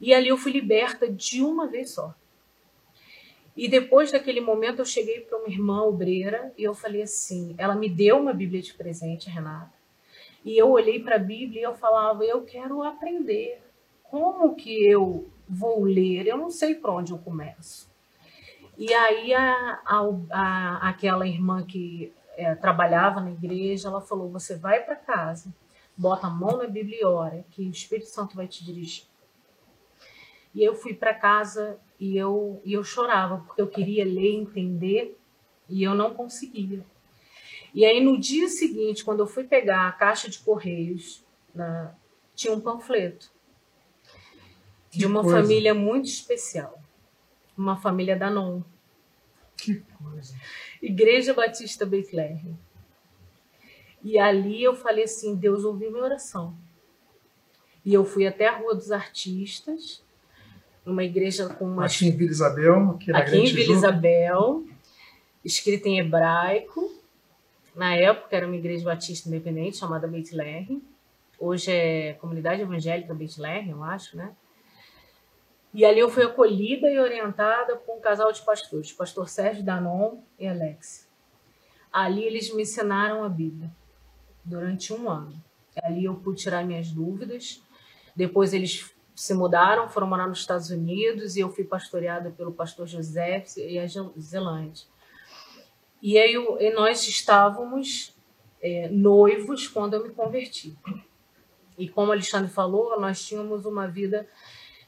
E 0.00 0.14
ali 0.14 0.28
eu 0.28 0.36
fui 0.36 0.52
liberta 0.52 1.10
de 1.10 1.42
uma 1.42 1.66
vez 1.66 1.90
só. 1.90 2.14
E 3.56 3.66
depois 3.68 4.12
daquele 4.12 4.40
momento 4.40 4.78
eu 4.78 4.84
cheguei 4.84 5.20
para 5.20 5.38
uma 5.38 5.48
irmã 5.48 5.82
obreira 5.82 6.52
e 6.56 6.62
eu 6.62 6.74
falei 6.74 7.02
assim, 7.02 7.54
ela 7.58 7.74
me 7.74 7.88
deu 7.88 8.18
uma 8.18 8.32
Bíblia 8.32 8.62
de 8.62 8.72
presente, 8.74 9.28
Renata. 9.28 9.72
E 10.44 10.56
eu 10.56 10.70
olhei 10.70 11.00
para 11.00 11.16
a 11.16 11.18
Bíblia 11.18 11.60
e 11.60 11.64
eu 11.64 11.74
falava, 11.74 12.24
eu 12.24 12.42
quero 12.42 12.82
aprender. 12.82 13.60
Como 14.04 14.54
que 14.54 14.86
eu 14.86 15.28
vou 15.48 15.82
ler? 15.84 16.26
Eu 16.26 16.36
não 16.36 16.50
sei 16.50 16.76
por 16.76 16.90
onde 16.90 17.12
eu 17.12 17.18
começo. 17.18 17.90
E 18.78 18.94
aí 18.94 19.34
a, 19.34 19.80
a, 19.84 20.08
a 20.30 20.88
aquela 20.90 21.26
irmã 21.26 21.66
que 21.66 22.12
é, 22.36 22.54
trabalhava 22.54 23.20
na 23.20 23.32
igreja, 23.32 23.88
ela 23.88 24.00
falou: 24.00 24.30
você 24.30 24.54
vai 24.54 24.80
para 24.84 24.94
casa, 24.94 25.52
bota 25.96 26.28
a 26.28 26.30
mão 26.30 26.56
na 26.56 26.68
Bíblia 26.68 27.00
e 27.00 27.04
ora, 27.04 27.44
que 27.50 27.62
o 27.62 27.70
Espírito 27.70 28.08
Santo 28.08 28.36
vai 28.36 28.46
te 28.46 28.64
dirigir. 28.64 29.07
E 30.58 30.64
eu 30.64 30.74
fui 30.74 30.92
para 30.92 31.14
casa 31.14 31.78
e 32.00 32.16
eu, 32.16 32.60
e 32.64 32.72
eu 32.72 32.82
chorava, 32.82 33.44
porque 33.46 33.62
eu 33.62 33.68
queria 33.68 34.04
ler, 34.04 34.34
entender, 34.34 35.16
e 35.68 35.84
eu 35.84 35.94
não 35.94 36.14
conseguia. 36.14 36.84
E 37.72 37.84
aí 37.84 38.02
no 38.02 38.18
dia 38.18 38.48
seguinte, 38.48 39.04
quando 39.04 39.20
eu 39.20 39.26
fui 39.26 39.44
pegar 39.44 39.86
a 39.86 39.92
caixa 39.92 40.28
de 40.28 40.40
correios, 40.40 41.24
na, 41.54 41.94
tinha 42.34 42.52
um 42.52 42.60
panfleto 42.60 43.30
de 44.90 45.06
uma 45.06 45.22
coisa. 45.22 45.42
família 45.42 45.74
muito 45.74 46.06
especial 46.06 46.82
uma 47.56 47.76
família 47.76 48.16
da 48.16 48.28
Non. 48.28 48.62
Que 49.56 49.82
coisa. 50.02 50.34
Igreja 50.80 51.34
Batista 51.34 51.84
Bethlehem. 51.84 52.58
E 54.02 54.16
ali 54.18 54.62
eu 54.62 54.74
falei 54.74 55.04
assim, 55.04 55.34
Deus 55.34 55.64
ouviu 55.64 55.90
minha 55.90 56.04
oração. 56.04 56.56
E 57.84 57.92
eu 57.92 58.04
fui 58.04 58.26
até 58.26 58.46
a 58.46 58.56
Rua 58.56 58.74
dos 58.74 58.92
Artistas, 58.92 60.04
numa 60.88 61.04
igreja 61.04 61.48
com 61.50 61.66
uma... 61.66 61.84
Aqui 61.84 62.08
em 62.08 62.16
Vila 62.16 62.30
Isabel. 62.30 62.90
Aqui, 62.90 63.12
aqui 63.12 63.36
em 63.36 63.52
Vila 63.52 63.72
Isabel, 63.74 64.64
escrita 65.44 65.86
em 65.88 65.98
hebraico. 65.98 66.90
Na 67.76 67.94
época 67.94 68.34
era 68.34 68.46
uma 68.46 68.56
igreja 68.56 68.84
batista 68.84 69.28
independente 69.28 69.76
chamada 69.76 70.08
Bethlehem. 70.08 70.82
Hoje 71.38 71.70
é 71.70 72.14
Comunidade 72.14 72.62
Evangélica 72.62 73.14
Bethlehem, 73.14 73.70
eu 73.70 73.84
acho, 73.84 74.16
né? 74.16 74.34
E 75.74 75.84
ali 75.84 76.00
eu 76.00 76.08
fui 76.08 76.24
acolhida 76.24 76.90
e 76.90 76.98
orientada 76.98 77.76
por 77.76 77.96
um 77.96 78.00
casal 78.00 78.32
de 78.32 78.40
pastores, 78.40 78.90
pastor 78.90 79.28
Sérgio 79.28 79.62
Danon 79.62 80.22
e 80.38 80.48
Alex. 80.48 81.06
Ali 81.92 82.24
eles 82.24 82.52
me 82.52 82.62
ensinaram 82.62 83.22
a 83.22 83.28
Bíblia 83.28 83.70
durante 84.42 84.92
um 84.92 85.08
ano. 85.08 85.34
Ali 85.82 86.06
eu 86.06 86.14
pude 86.14 86.40
tirar 86.40 86.64
minhas 86.64 86.90
dúvidas. 86.90 87.62
Depois 88.16 88.52
eles 88.52 88.92
se 89.18 89.34
mudaram, 89.34 89.88
foram 89.88 90.06
morar 90.06 90.28
nos 90.28 90.38
Estados 90.38 90.70
Unidos 90.70 91.34
e 91.34 91.40
eu 91.40 91.50
fui 91.50 91.64
pastoreada 91.64 92.30
pelo 92.30 92.52
pastor 92.52 92.86
José 92.86 93.42
e 93.56 93.76
a 93.76 93.84
Zelândia. 94.16 94.86
E 96.00 96.16
aí 96.16 96.32
eu, 96.32 96.56
e 96.60 96.70
nós 96.70 97.08
estávamos 97.08 98.16
é, 98.62 98.88
noivos 98.88 99.66
quando 99.66 99.94
eu 99.94 100.04
me 100.04 100.10
converti. 100.10 100.78
E 101.76 101.88
como 101.88 102.12
Alexandre 102.12 102.48
falou, 102.48 103.00
nós 103.00 103.20
tínhamos 103.26 103.66
uma 103.66 103.88
vida 103.88 104.24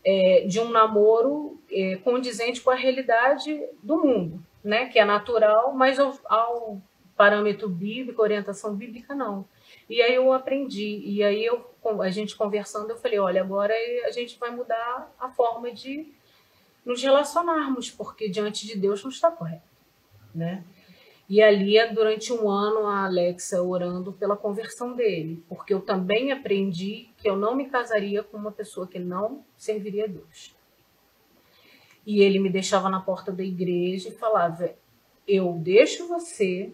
é, 0.04 0.46
de 0.46 0.60
um 0.60 0.70
namoro 0.70 1.60
é, 1.68 1.96
condizente 1.96 2.60
com 2.60 2.70
a 2.70 2.76
realidade 2.76 3.60
do 3.82 3.98
mundo, 3.98 4.40
né? 4.62 4.86
Que 4.86 5.00
é 5.00 5.04
natural, 5.04 5.74
mas 5.74 5.98
ao, 5.98 6.16
ao, 6.26 6.80
parâmetro 7.16 7.68
bíblico, 7.68 8.22
orientação 8.22 8.76
bíblica, 8.76 9.12
não. 9.12 9.44
E 9.88 10.00
aí 10.00 10.14
eu 10.14 10.32
aprendi, 10.32 11.02
e 11.04 11.20
aí 11.20 11.44
eu, 11.44 11.69
a 12.00 12.10
gente 12.10 12.36
conversando, 12.36 12.90
eu 12.90 12.96
falei, 12.96 13.18
olha, 13.18 13.40
agora 13.40 13.74
a 14.06 14.10
gente 14.10 14.38
vai 14.38 14.50
mudar 14.50 15.12
a 15.18 15.28
forma 15.30 15.72
de 15.72 16.12
nos 16.84 17.02
relacionarmos, 17.02 17.90
porque 17.90 18.28
diante 18.28 18.66
de 18.66 18.76
Deus 18.76 19.02
não 19.02 19.10
está 19.10 19.30
correto. 19.30 19.68
né? 20.34 20.64
E 21.28 21.40
ali, 21.40 21.76
durante 21.94 22.32
um 22.32 22.50
ano, 22.50 22.88
a 22.88 23.04
Alexa 23.04 23.62
orando 23.62 24.12
pela 24.12 24.36
conversão 24.36 24.96
dele, 24.96 25.44
porque 25.48 25.72
eu 25.72 25.80
também 25.80 26.32
aprendi 26.32 27.08
que 27.16 27.28
eu 27.28 27.36
não 27.36 27.54
me 27.54 27.68
casaria 27.68 28.20
com 28.24 28.36
uma 28.36 28.50
pessoa 28.50 28.84
que 28.84 28.98
não 28.98 29.44
serviria 29.56 30.06
a 30.06 30.08
Deus. 30.08 30.56
E 32.04 32.20
ele 32.20 32.40
me 32.40 32.50
deixava 32.50 32.88
na 32.88 33.00
porta 33.00 33.30
da 33.30 33.44
igreja 33.44 34.08
e 34.08 34.12
falava: 34.12 34.74
Eu 35.28 35.52
deixo 35.62 36.08
você, 36.08 36.72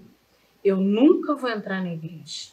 eu 0.65 0.79
nunca 0.79 1.35
vou 1.35 1.51
entrar 1.51 1.83
na 1.83 1.93
igreja. 1.93 2.53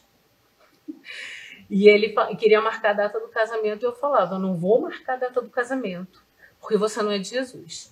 E 1.73 1.89
ele 1.89 2.13
queria 2.37 2.61
marcar 2.61 2.91
a 2.91 2.93
data 2.93 3.19
do 3.19 3.29
casamento 3.29 3.81
e 3.81 3.87
eu 3.87 3.95
falava: 3.95 4.35
Eu 4.35 4.39
não 4.39 4.55
vou 4.55 4.81
marcar 4.81 5.13
a 5.13 5.17
data 5.17 5.41
do 5.41 5.49
casamento, 5.49 6.23
porque 6.61 6.77
você 6.77 7.01
não 7.01 7.09
é 7.09 7.17
de 7.17 7.29
Jesus. 7.29 7.91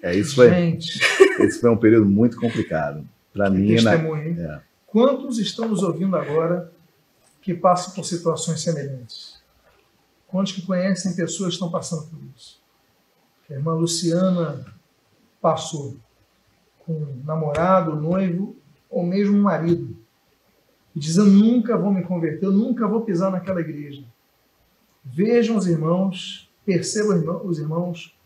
É, 0.00 0.16
isso 0.16 0.34
foi, 0.34 0.48
Gente. 0.48 0.98
esse 1.40 1.60
foi 1.60 1.68
um 1.68 1.76
período 1.76 2.06
muito 2.06 2.40
complicado. 2.40 3.06
Para 3.30 3.50
mim, 3.50 3.74
na, 3.82 3.94
é. 3.94 4.62
Quantos 4.86 5.38
estão 5.38 5.68
nos 5.68 5.82
ouvindo 5.82 6.16
agora 6.16 6.72
que 7.42 7.52
passam 7.52 7.92
por 7.92 8.06
situações 8.06 8.62
semelhantes? 8.62 9.42
Quantos 10.26 10.52
que 10.52 10.62
conhecem 10.62 11.14
pessoas 11.14 11.50
que 11.50 11.54
estão 11.56 11.70
passando 11.70 12.06
por 12.06 12.18
isso? 12.34 12.58
A 13.50 13.52
irmã 13.52 13.74
Luciana 13.74 14.64
passou 15.42 15.94
com 16.78 16.92
um 16.94 17.22
namorado, 17.22 17.94
noivo 17.94 18.56
ou 18.88 19.04
mesmo 19.04 19.36
um 19.36 19.42
marido. 19.42 19.93
E 20.94 20.98
diz: 20.98 21.16
Eu 21.16 21.26
nunca 21.26 21.76
vou 21.76 21.92
me 21.92 22.02
converter, 22.02 22.46
eu 22.46 22.52
nunca 22.52 22.86
vou 22.86 23.02
pisar 23.02 23.30
naquela 23.30 23.60
igreja. 23.60 24.04
Vejam 25.04 25.56
os 25.56 25.66
irmãos, 25.66 26.50
percebam 26.64 27.42
os 27.44 27.58
irmãos, 27.58 28.16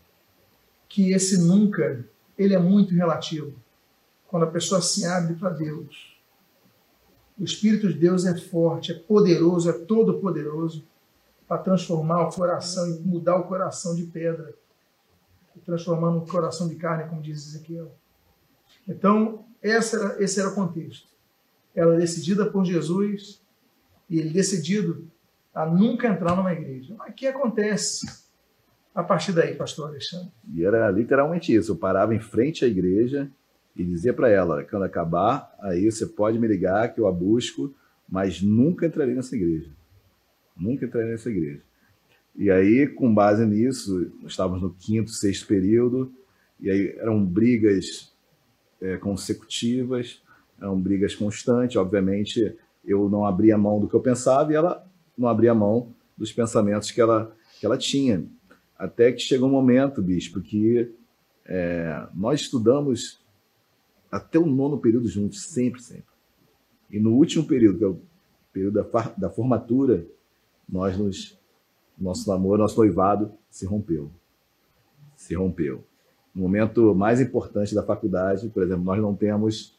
que 0.87 1.11
esse 1.11 1.39
nunca, 1.41 2.05
ele 2.37 2.53
é 2.53 2.59
muito 2.59 2.93
relativo. 2.93 3.53
Quando 4.27 4.43
a 4.43 4.51
pessoa 4.51 4.81
se 4.81 5.05
abre 5.05 5.35
para 5.35 5.49
Deus. 5.49 6.17
O 7.37 7.43
Espírito 7.43 7.87
de 7.87 7.97
Deus 7.97 8.25
é 8.25 8.37
forte, 8.37 8.91
é 8.91 8.95
poderoso, 8.95 9.69
é 9.69 9.73
todo 9.73 10.19
poderoso 10.19 10.85
para 11.47 11.57
transformar 11.57 12.27
o 12.27 12.31
coração 12.31 12.87
e 12.87 12.99
mudar 12.99 13.37
o 13.37 13.47
coração 13.47 13.95
de 13.95 14.03
pedra, 14.03 14.53
transformar 15.65 16.11
num 16.11 16.25
coração 16.25 16.67
de 16.67 16.75
carne, 16.75 17.09
como 17.09 17.21
diz 17.21 17.47
Ezequiel. 17.47 17.91
Então, 18.87 19.45
era, 19.61 19.79
esse 20.19 20.39
era 20.39 20.49
o 20.49 20.55
contexto. 20.55 21.07
Ela 21.75 21.95
é 21.95 21.97
decidida 21.97 22.45
por 22.45 22.65
Jesus 22.65 23.41
e 24.09 24.19
ele 24.19 24.29
decidido 24.29 25.07
a 25.53 25.65
nunca 25.65 26.07
entrar 26.07 26.35
numa 26.35 26.53
igreja. 26.53 26.95
Mas 26.97 27.11
o 27.11 27.13
que 27.13 27.27
acontece 27.27 28.05
a 28.93 29.03
partir 29.03 29.31
daí, 29.31 29.55
pastor 29.55 29.89
Alexandre? 29.89 30.31
E 30.53 30.63
era 30.63 30.89
literalmente 30.89 31.53
isso. 31.53 31.71
Eu 31.71 31.75
parava 31.75 32.13
em 32.13 32.19
frente 32.19 32.65
à 32.65 32.67
igreja 32.67 33.29
e 33.75 33.83
dizia 33.83 34.13
para 34.13 34.29
ela: 34.29 34.63
quando 34.63 34.83
acabar, 34.83 35.53
aí 35.61 35.89
você 35.89 36.05
pode 36.05 36.39
me 36.39 36.47
ligar 36.47 36.93
que 36.93 36.99
eu 36.99 37.07
a 37.07 37.11
busco, 37.11 37.73
mas 38.07 38.41
nunca 38.41 38.85
entrarei 38.85 39.13
nessa 39.13 39.35
igreja. 39.35 39.69
Nunca 40.57 40.85
entrarei 40.85 41.11
nessa 41.11 41.29
igreja. 41.29 41.61
E 42.35 42.49
aí, 42.49 42.87
com 42.87 43.13
base 43.13 43.45
nisso, 43.45 44.11
estávamos 44.25 44.61
no 44.61 44.73
quinto, 44.73 45.11
sexto 45.11 45.47
período, 45.47 46.13
e 46.59 46.69
aí 46.69 46.95
eram 46.97 47.23
brigas 47.25 48.13
é, 48.81 48.97
consecutivas, 48.97 50.21
eram 50.61 50.79
brigas 50.79 51.15
constantes. 51.15 51.75
Obviamente, 51.75 52.55
eu 52.85 53.09
não 53.09 53.25
abria 53.25 53.57
mão 53.57 53.79
do 53.79 53.87
que 53.87 53.93
eu 53.93 54.01
pensava 54.01 54.51
e 54.51 54.55
ela 54.55 54.85
não 55.17 55.27
abria 55.27 55.53
mão 55.53 55.93
dos 56.17 56.31
pensamentos 56.31 56.91
que 56.91 56.99
ela, 56.99 57.35
que 57.59 57.65
ela 57.65 57.77
tinha. 57.77 58.25
Até 58.77 59.11
que 59.11 59.19
chegou 59.19 59.49
um 59.49 59.51
momento, 59.51 60.01
bispo, 60.01 60.41
que 60.41 60.91
é, 61.45 62.07
nós 62.13 62.41
estudamos 62.41 63.19
até 64.11 64.39
o 64.39 64.45
nono 64.45 64.77
período 64.77 65.07
juntos, 65.07 65.43
sempre, 65.43 65.81
sempre. 65.81 66.05
E 66.89 66.99
no 66.99 67.11
último 67.11 67.45
período, 67.45 67.77
que 67.77 67.83
é 67.83 67.87
o 67.87 68.01
período 68.51 68.83
da, 68.83 69.13
da 69.17 69.29
formatura, 69.29 70.05
nós 70.67 70.97
nos, 70.97 71.37
nosso 71.97 72.29
namoro, 72.29 72.61
nosso 72.61 72.77
noivado 72.77 73.31
se 73.49 73.65
rompeu. 73.65 74.09
Se 75.15 75.35
rompeu. 75.35 75.83
No 76.33 76.43
momento 76.43 76.95
mais 76.95 77.19
importante 77.19 77.75
da 77.75 77.83
faculdade, 77.83 78.49
por 78.49 78.63
exemplo, 78.63 78.83
nós 78.83 79.01
não 79.01 79.15
temos 79.15 79.77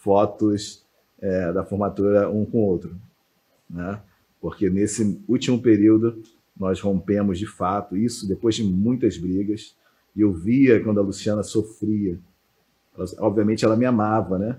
fotos 0.00 0.84
é, 1.20 1.52
da 1.52 1.64
formatura 1.64 2.28
um 2.30 2.44
com 2.44 2.58
o 2.58 2.66
outro, 2.66 2.96
né? 3.68 4.00
Porque 4.40 4.70
nesse 4.70 5.22
último 5.28 5.60
período 5.60 6.22
nós 6.58 6.80
rompemos 6.80 7.38
de 7.38 7.46
fato, 7.46 7.96
isso 7.96 8.26
depois 8.26 8.54
de 8.54 8.64
muitas 8.64 9.16
brigas. 9.16 9.76
E 10.16 10.22
eu 10.22 10.32
via 10.32 10.82
quando 10.82 10.98
a 10.98 11.02
Luciana 11.02 11.42
sofria. 11.42 12.18
Ela, 12.96 13.06
obviamente 13.18 13.64
ela 13.64 13.76
me 13.76 13.84
amava, 13.84 14.38
né? 14.38 14.58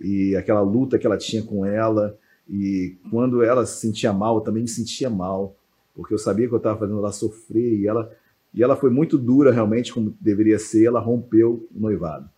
E 0.00 0.34
aquela 0.36 0.60
luta 0.60 0.98
que 0.98 1.06
ela 1.06 1.16
tinha 1.16 1.42
com 1.42 1.64
ela. 1.64 2.18
E 2.48 2.96
quando 3.10 3.42
ela 3.42 3.66
se 3.66 3.80
sentia 3.80 4.12
mal, 4.12 4.36
eu 4.36 4.40
também 4.40 4.62
me 4.62 4.68
sentia 4.68 5.10
mal. 5.10 5.56
Porque 5.94 6.14
eu 6.14 6.18
sabia 6.18 6.48
que 6.48 6.54
eu 6.54 6.58
estava 6.58 6.78
fazendo 6.78 6.98
ela 6.98 7.12
sofrer. 7.12 7.78
E 7.78 7.86
ela, 7.86 8.10
e 8.54 8.62
ela 8.62 8.76
foi 8.76 8.90
muito 8.90 9.18
dura, 9.18 9.52
realmente, 9.52 9.92
como 9.92 10.16
deveria 10.20 10.58
ser. 10.58 10.86
Ela 10.86 11.00
rompeu 11.00 11.68
o 11.74 11.80
noivado. 11.80 12.28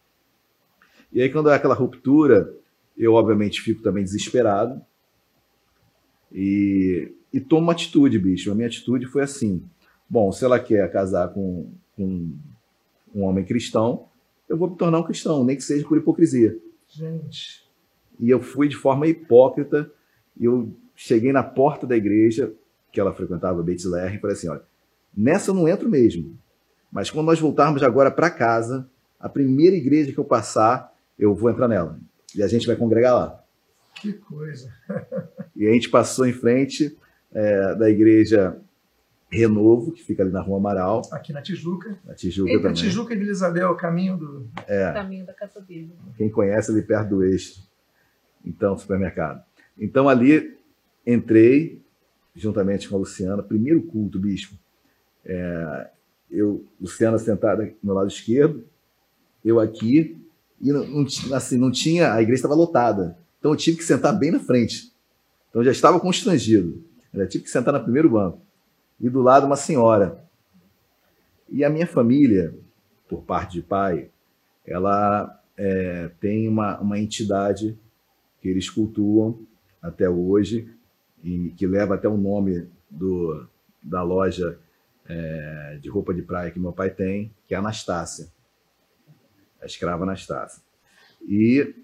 E 1.12 1.22
aí, 1.22 1.30
quando 1.30 1.50
é 1.50 1.54
aquela 1.54 1.74
ruptura, 1.74 2.54
eu 2.96 3.14
obviamente 3.14 3.60
fico 3.60 3.82
também 3.82 4.04
desesperado. 4.04 4.80
E 6.32 7.12
e 7.32 7.40
toma 7.40 7.62
uma 7.62 7.72
atitude, 7.72 8.18
bicho. 8.18 8.50
A 8.50 8.54
minha 8.54 8.68
atitude 8.68 9.06
foi 9.06 9.22
assim: 9.22 9.62
bom, 10.08 10.32
se 10.32 10.44
ela 10.44 10.58
quer 10.58 10.90
casar 10.90 11.28
com, 11.28 11.70
com 11.96 12.32
um 13.14 13.22
homem 13.24 13.44
cristão, 13.44 14.06
eu 14.48 14.56
vou 14.56 14.70
me 14.70 14.76
tornar 14.76 14.98
um 14.98 15.04
cristão, 15.04 15.44
nem 15.44 15.56
que 15.56 15.62
seja 15.62 15.86
por 15.86 15.98
hipocrisia. 15.98 16.58
Gente. 16.88 17.66
E 18.18 18.30
eu 18.30 18.40
fui 18.40 18.68
de 18.68 18.76
forma 18.76 19.06
hipócrita, 19.06 19.90
e 20.38 20.44
eu 20.44 20.74
cheguei 20.96 21.32
na 21.32 21.42
porta 21.42 21.86
da 21.86 21.96
igreja 21.96 22.52
que 22.90 22.98
ela 22.98 23.12
frequentava, 23.12 23.62
Bethlehem, 23.62 24.16
e 24.16 24.20
falei 24.20 24.36
assim: 24.36 24.48
olha, 24.48 24.62
nessa 25.16 25.50
eu 25.50 25.54
não 25.54 25.68
entro 25.68 25.88
mesmo. 25.88 26.36
Mas 26.90 27.10
quando 27.10 27.26
nós 27.26 27.38
voltarmos 27.38 27.82
agora 27.82 28.10
para 28.10 28.30
casa, 28.30 28.88
a 29.20 29.28
primeira 29.28 29.76
igreja 29.76 30.10
que 30.10 30.18
eu 30.18 30.24
passar, 30.24 30.94
eu 31.18 31.34
vou 31.34 31.50
entrar 31.50 31.68
nela. 31.68 31.98
E 32.34 32.42
a 32.42 32.46
gente 32.46 32.66
vai 32.66 32.76
congregar 32.76 33.14
lá. 33.14 33.44
Que 33.94 34.12
coisa. 34.12 34.72
e 35.56 35.66
a 35.66 35.72
gente 35.72 35.88
passou 35.88 36.26
em 36.26 36.32
frente, 36.32 36.96
é, 37.32 37.74
da 37.74 37.90
igreja 37.90 38.56
Renovo, 39.30 39.92
que 39.92 40.02
fica 40.02 40.22
ali 40.22 40.32
na 40.32 40.40
Rua 40.40 40.58
Amaral. 40.58 41.02
Aqui 41.12 41.32
na 41.32 41.42
Tijuca. 41.42 41.98
Na 42.04 42.14
Tijuca 42.14 42.50
Entre 42.50 42.62
também. 42.62 42.82
Tijuca 42.82 43.14
e 43.14 43.18
Vila 43.18 43.30
Isabel, 43.30 43.70
o 43.70 43.76
caminho 43.76 44.16
do... 44.16 44.48
É. 44.66 44.90
O 44.90 44.94
caminho 44.94 45.26
da 45.26 45.34
casa 45.34 45.60
dele. 45.60 45.92
Quem 46.16 46.30
conhece 46.30 46.70
ali 46.70 46.82
perto 46.82 47.10
do 47.10 47.24
eixo. 47.24 47.66
Então, 48.44 48.78
supermercado. 48.78 49.42
Então, 49.78 50.08
ali 50.08 50.56
entrei, 51.06 51.82
juntamente 52.34 52.88
com 52.88 52.96
a 52.96 52.98
Luciana, 52.98 53.42
primeiro 53.42 53.82
culto, 53.82 54.18
bispo. 54.18 54.54
É, 55.24 55.90
eu, 56.30 56.64
Luciana 56.80 57.18
sentada 57.18 57.64
no 57.64 57.74
meu 57.82 57.94
lado 57.94 58.08
esquerdo, 58.08 58.64
eu 59.44 59.60
aqui, 59.60 60.16
e 60.60 60.72
não, 60.72 60.86
não, 60.86 61.06
assim, 61.34 61.56
não 61.56 61.70
tinha, 61.70 62.12
a 62.12 62.22
igreja 62.22 62.38
estava 62.38 62.54
lotada. 62.54 63.16
Então 63.38 63.52
eu 63.52 63.56
tive 63.56 63.76
que 63.76 63.84
sentar 63.84 64.16
bem 64.18 64.30
na 64.30 64.40
frente. 64.40 64.92
Então 65.48 65.62
eu 65.62 65.64
já 65.64 65.72
estava 65.72 66.00
constrangido. 66.00 66.82
Ela 67.12 67.26
tive 67.26 67.44
que 67.44 67.50
sentar 67.50 67.72
no 67.72 67.82
primeiro 67.82 68.10
banco. 68.10 68.40
E 69.00 69.08
do 69.08 69.22
lado 69.22 69.46
uma 69.46 69.56
senhora. 69.56 70.24
E 71.48 71.64
a 71.64 71.70
minha 71.70 71.86
família, 71.86 72.54
por 73.08 73.22
parte 73.22 73.54
de 73.54 73.62
pai, 73.62 74.10
ela 74.66 75.40
é, 75.56 76.10
tem 76.20 76.48
uma, 76.48 76.78
uma 76.78 76.98
entidade 76.98 77.78
que 78.40 78.48
eles 78.48 78.68
cultuam 78.68 79.38
até 79.80 80.08
hoje 80.08 80.68
e 81.22 81.50
que 81.56 81.66
leva 81.66 81.94
até 81.94 82.08
o 82.08 82.16
nome 82.16 82.68
do, 82.90 83.46
da 83.82 84.02
loja 84.02 84.58
é, 85.08 85.78
de 85.80 85.88
roupa 85.88 86.12
de 86.12 86.22
praia 86.22 86.50
que 86.50 86.60
meu 86.60 86.72
pai 86.72 86.90
tem, 86.90 87.32
que 87.46 87.54
é 87.54 87.58
Anastácia, 87.58 88.28
escrava 89.68 90.04
Anastácia. 90.04 90.62
E 91.26 91.74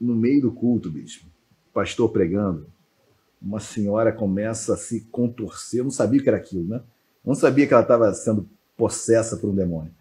no 0.00 0.14
meio 0.14 0.42
do 0.42 0.52
culto, 0.52 0.90
bicho, 0.90 1.24
pastor 1.72 2.10
pregando, 2.10 2.66
uma 3.40 3.60
senhora 3.60 4.12
começa 4.12 4.74
a 4.74 4.76
se 4.76 5.02
contorcer. 5.10 5.80
Eu 5.80 5.84
não 5.84 5.90
sabia 5.90 6.20
o 6.20 6.22
que 6.22 6.28
era 6.28 6.38
aquilo, 6.38 6.68
né? 6.68 6.76
Eu 6.76 7.28
não 7.28 7.34
sabia 7.34 7.66
que 7.66 7.72
ela 7.72 7.82
estava 7.82 8.12
sendo 8.14 8.48
possessa 8.76 9.36
por 9.36 9.50
um 9.50 9.54
demônio. 9.54 9.92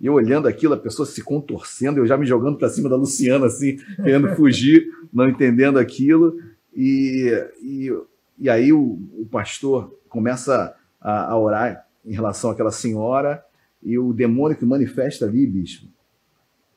E 0.00 0.06
eu 0.06 0.14
olhando 0.14 0.46
aquilo, 0.46 0.74
a 0.74 0.78
pessoa 0.78 1.06
se 1.06 1.22
contorcendo, 1.22 1.98
eu 1.98 2.06
já 2.06 2.16
me 2.16 2.24
jogando 2.24 2.56
para 2.56 2.68
cima 2.68 2.88
da 2.88 2.96
Luciana, 2.96 3.46
assim, 3.46 3.76
querendo 3.96 4.34
fugir, 4.36 4.88
não 5.12 5.28
entendendo 5.28 5.78
aquilo. 5.78 6.38
E, 6.74 7.32
e, 7.60 7.90
e 8.38 8.48
aí 8.48 8.72
o, 8.72 8.98
o 9.18 9.26
pastor 9.30 9.92
começa 10.08 10.74
a, 11.00 11.32
a, 11.32 11.38
orar 11.38 11.84
em 12.04 12.12
relação 12.12 12.50
àquela 12.50 12.70
senhora 12.70 13.44
e 13.82 13.98
o 13.98 14.12
demônio 14.12 14.56
que 14.56 14.64
manifesta 14.64 15.26
ali, 15.26 15.46
bicho, 15.46 15.88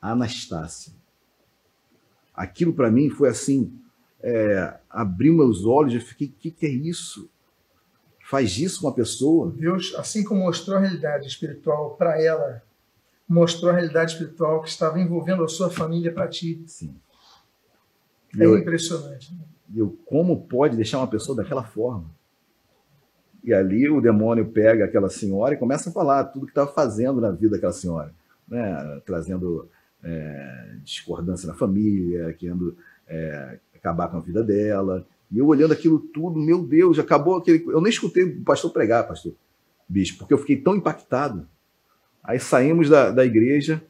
Anastácia. 0.02 0.92
Aquilo 2.34 2.72
para 2.72 2.90
mim 2.90 3.08
foi 3.08 3.28
assim, 3.28 3.72
é, 4.20 4.78
abriu 4.90 5.34
meus 5.34 5.64
olhos, 5.64 5.94
eu 5.94 6.00
fiquei, 6.00 6.26
o 6.26 6.32
que, 6.32 6.50
que 6.50 6.66
é 6.66 6.70
isso? 6.70 7.30
Faz 8.20 8.58
isso 8.58 8.84
uma 8.86 8.92
pessoa? 8.92 9.50
Deus, 9.50 9.94
assim 9.96 10.24
como 10.24 10.42
mostrou 10.42 10.76
a 10.76 10.80
realidade 10.80 11.26
espiritual 11.26 11.96
para 11.96 12.20
ela 12.20 12.62
mostrou 13.32 13.70
a 13.70 13.74
realidade 13.74 14.12
espiritual 14.12 14.60
que 14.60 14.68
estava 14.68 15.00
envolvendo 15.00 15.42
a 15.42 15.48
sua 15.48 15.70
família 15.70 16.12
para 16.12 16.28
ti. 16.28 16.62
Sim. 16.66 16.94
É 18.38 18.44
eu, 18.44 18.58
impressionante. 18.58 19.32
né? 19.34 19.40
eu, 19.74 19.98
como 20.06 20.46
pode 20.46 20.76
deixar 20.76 20.98
uma 20.98 21.08
pessoa 21.08 21.36
daquela 21.36 21.62
forma? 21.62 22.10
E 23.42 23.52
ali 23.52 23.88
o 23.88 24.00
demônio 24.00 24.46
pega 24.46 24.84
aquela 24.84 25.08
senhora 25.08 25.54
e 25.54 25.58
começa 25.58 25.90
a 25.90 25.92
falar 25.92 26.24
tudo 26.24 26.46
que 26.46 26.52
estava 26.52 26.70
fazendo 26.70 27.20
na 27.20 27.30
vida 27.30 27.54
daquela 27.54 27.72
senhora, 27.72 28.14
né? 28.46 29.00
trazendo 29.04 29.68
é, 30.02 30.76
discordância 30.82 31.46
na 31.46 31.54
família, 31.54 32.32
querendo 32.34 32.76
é, 33.06 33.58
acabar 33.74 34.08
com 34.08 34.16
a 34.16 34.20
vida 34.20 34.42
dela. 34.42 35.06
E 35.30 35.38
eu 35.38 35.46
olhando 35.46 35.72
aquilo 35.72 35.98
tudo, 35.98 36.38
meu 36.38 36.64
Deus, 36.64 36.98
acabou 36.98 37.36
aquele. 37.36 37.64
Eu 37.66 37.80
nem 37.80 37.90
escutei 37.90 38.24
o 38.24 38.44
pastor 38.44 38.72
pregar, 38.72 39.06
pastor 39.06 39.34
Bispo, 39.88 40.18
porque 40.18 40.34
eu 40.34 40.38
fiquei 40.38 40.56
tão 40.56 40.76
impactado. 40.76 41.46
Aí 42.22 42.38
saímos 42.38 42.88
da, 42.88 43.10
da 43.10 43.24
igreja, 43.24 43.82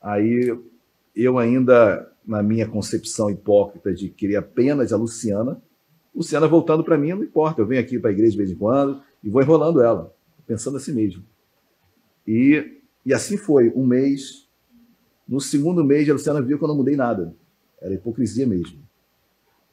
aí 0.00 0.56
eu 1.14 1.38
ainda, 1.38 2.10
na 2.26 2.42
minha 2.42 2.66
concepção 2.66 3.30
hipócrita 3.30 3.92
de 3.92 4.08
querer 4.08 4.36
apenas 4.36 4.92
a 4.92 4.96
Luciana, 4.96 5.60
Luciana 6.14 6.46
voltando 6.46 6.84
para 6.84 6.98
mim, 6.98 7.10
não 7.10 7.22
importa, 7.22 7.60
eu 7.60 7.66
venho 7.66 7.80
aqui 7.80 7.98
para 7.98 8.10
a 8.10 8.12
igreja 8.12 8.32
de 8.32 8.36
vez 8.36 8.50
em 8.50 8.54
quando 8.54 9.02
e 9.24 9.30
vou 9.30 9.40
enrolando 9.40 9.82
ela, 9.82 10.14
pensando 10.46 10.76
assim 10.76 10.92
mesmo. 10.92 11.24
E, 12.26 12.80
e 13.04 13.14
assim 13.14 13.36
foi, 13.36 13.70
um 13.74 13.86
mês. 13.86 14.48
No 15.32 15.40
segundo 15.40 15.82
mês, 15.82 16.06
a 16.10 16.12
Luciana 16.12 16.42
viu 16.42 16.58
que 16.58 16.64
eu 16.64 16.68
não 16.68 16.76
mudei 16.76 16.94
nada. 16.94 17.34
Era 17.80 17.94
hipocrisia 17.94 18.46
mesmo. 18.46 18.82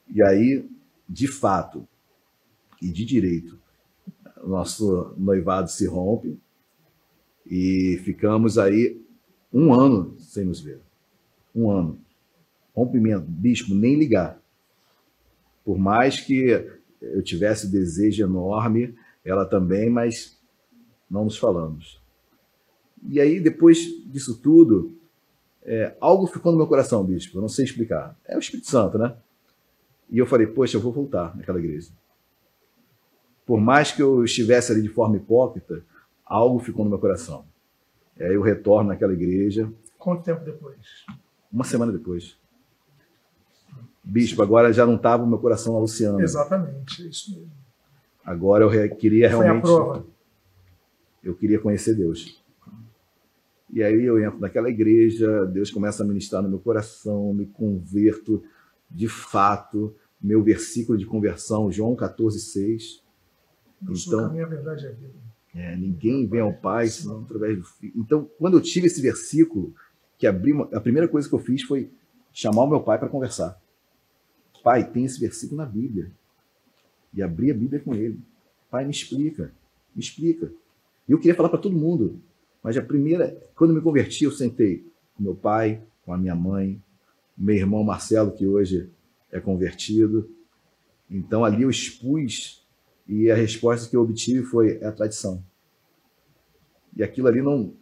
E 0.08 0.24
aí, 0.24 0.66
de 1.08 1.28
fato 1.28 1.86
e 2.82 2.90
de 2.90 3.04
direito, 3.04 3.60
nosso 4.42 5.14
noivado 5.18 5.70
se 5.70 5.86
rompe 5.86 6.40
e 7.46 8.00
ficamos 8.06 8.58
aí 8.58 9.02
um 9.52 9.74
ano 9.74 10.16
sem 10.18 10.46
nos 10.46 10.62
ver. 10.62 10.80
Um 11.54 11.70
ano. 11.70 12.00
Rompimento. 12.74 13.26
Bispo, 13.28 13.76
nem 13.76 14.00
ligar. 14.00 14.42
Por 15.66 15.78
mais 15.78 16.22
que 16.22 16.70
eu 17.02 17.22
tivesse 17.22 17.68
desejo 17.68 18.24
enorme, 18.24 18.96
ela 19.26 19.46
também, 19.46 19.90
mas 19.90 20.40
não 21.12 21.26
nos 21.26 21.38
falamos. 21.38 22.02
E 23.10 23.20
aí, 23.20 23.42
depois 23.42 23.80
disso 24.06 24.40
tudo, 24.42 24.98
é, 25.64 25.96
algo 26.00 26.28
ficou 26.28 26.52
no 26.52 26.58
meu 26.58 26.68
coração, 26.68 27.04
bispo, 27.04 27.38
eu 27.38 27.42
não 27.42 27.50
sei 27.50 27.66
explicar. 27.66 28.16
É 28.26 28.36
o 28.36 28.40
Espírito 28.40 28.70
Santo, 28.70 28.98
né? 28.98 29.16
E 30.10 30.18
eu 30.18 30.26
falei, 30.26 30.48
poxa, 30.48 30.78
eu 30.78 30.82
vou 30.82 30.92
voltar 30.92 31.36
naquela 31.36 31.60
igreja. 31.60 31.92
Por 33.46 33.60
mais 33.60 33.92
que 33.92 34.02
eu 34.02 34.24
estivesse 34.24 34.72
ali 34.72 34.82
de 34.82 34.90
forma 34.90 35.18
hipócrita, 35.18 35.84
algo 36.26 36.60
ficou 36.60 36.84
no 36.84 36.90
meu 36.90 37.00
coração. 37.00 37.46
E 38.18 38.24
aí 38.24 38.34
eu 38.34 38.42
retorno 38.42 38.90
naquela 38.90 39.14
igreja. 39.14 39.72
Quanto 39.98 40.24
tempo 40.24 40.44
depois? 40.44 40.78
Uma 41.52 41.64
semana 41.64 41.92
depois. 41.92 42.38
Bispo, 44.04 44.42
agora 44.42 44.74
já 44.74 44.86
não 44.86 44.96
estava 44.96 45.24
o 45.24 45.28
meu 45.28 45.40
coração 45.40 45.74
na 45.74 45.80
Luciana. 45.80 46.22
Exatamente, 46.22 47.04
é 47.04 47.08
isso 47.08 47.32
mesmo. 47.32 47.52
Agora 48.24 48.64
eu 48.64 48.96
queria 48.96 49.30
Foi 49.30 49.40
a 49.40 49.44
realmente. 49.44 49.64
prova. 49.64 50.06
Eu 51.24 51.36
queria 51.36 51.60
conhecer 51.60 51.96
Deus. 51.96 52.42
E 53.72 53.84
aí 53.84 54.04
eu 54.04 54.20
entro 54.24 54.40
naquela 54.40 54.70
igreja, 54.70 55.46
Deus 55.46 55.70
começa 55.70 56.04
a 56.04 56.08
ministrar 56.08 56.42
no 56.42 56.50
meu 56.50 56.60
coração, 56.60 57.34
me 57.34 57.46
converto 57.46 58.44
de 58.90 59.08
fato. 59.08 59.96
Meu 60.22 60.44
versículo 60.44 60.98
de 60.98 61.06
conversão, 61.06 61.72
João 61.72 61.96
14, 61.96 62.40
6. 62.40 63.04
Eu 63.88 63.94
Então- 63.94 64.28
caminho, 64.28 64.46
a 64.46 64.50
verdade 64.50 64.86
e 64.86 64.88
a 64.88 64.92
vida. 64.92 65.14
É, 65.56 65.76
ninguém 65.76 66.28
vem 66.28 66.42
ao 66.42 66.54
Pai 66.54 66.88
senão 66.88 67.22
através 67.22 67.58
do 67.58 67.64
Filho. 67.64 67.94
Então, 67.96 68.30
quando 68.38 68.58
eu 68.58 68.62
tive 68.62 68.88
esse 68.88 69.02
versículo, 69.02 69.74
que 70.18 70.28
abri 70.28 70.52
uma- 70.52 70.68
a 70.74 70.82
primeira 70.82 71.08
coisa 71.08 71.28
que 71.30 71.34
eu 71.34 71.40
fiz 71.40 71.64
foi 71.64 71.90
chamar 72.34 72.64
o 72.64 72.70
meu 72.70 72.82
pai 72.82 73.00
para 73.00 73.08
conversar. 73.08 73.60
Pai, 74.64 74.90
tem 74.92 75.06
esse 75.06 75.20
versículo 75.20 75.58
na 75.58 75.66
Bíblia. 75.66 76.12
E 77.14 77.24
abri 77.24 77.50
a 77.50 77.54
Bíblia 77.54 77.80
com 77.80 77.96
ele. 77.96 78.20
Pai, 78.70 78.84
me 78.84 78.92
explica, 78.92 79.52
me 79.96 80.02
explica. 80.02 80.52
E 81.08 81.12
eu 81.12 81.18
queria 81.18 81.34
falar 81.36 81.50
para 81.50 81.58
todo 81.60 81.76
mundo, 81.76 82.22
mas 82.64 82.78
a 82.78 82.82
primeira, 82.82 83.38
quando 83.56 83.74
me 83.74 83.82
converti, 83.82 84.26
eu 84.26 84.32
sentei 84.32 84.86
com 85.16 85.24
meu 85.24 85.36
pai, 85.36 85.82
com 86.06 86.14
a 86.14 86.18
minha 86.18 86.36
mãe, 86.36 86.82
meu 87.38 87.56
irmão 87.56 87.84
Marcelo, 87.84 88.32
que 88.32 88.46
hoje 88.46 88.90
é 89.32 89.40
convertido. 89.40 90.30
Então 91.10 91.46
ali 91.46 91.64
eu 91.64 91.70
expus 91.70 92.66
e 93.08 93.32
a 93.32 93.36
resposta 93.36 93.90
que 93.90 93.96
eu 93.96 94.02
obtive 94.02 94.44
foi 94.44 94.78
é 94.82 94.86
a 94.86 94.92
tradição. 94.92 95.44
E 96.96 97.04
aquilo 97.04 97.28
ali 97.28 97.42
não, 97.42 97.74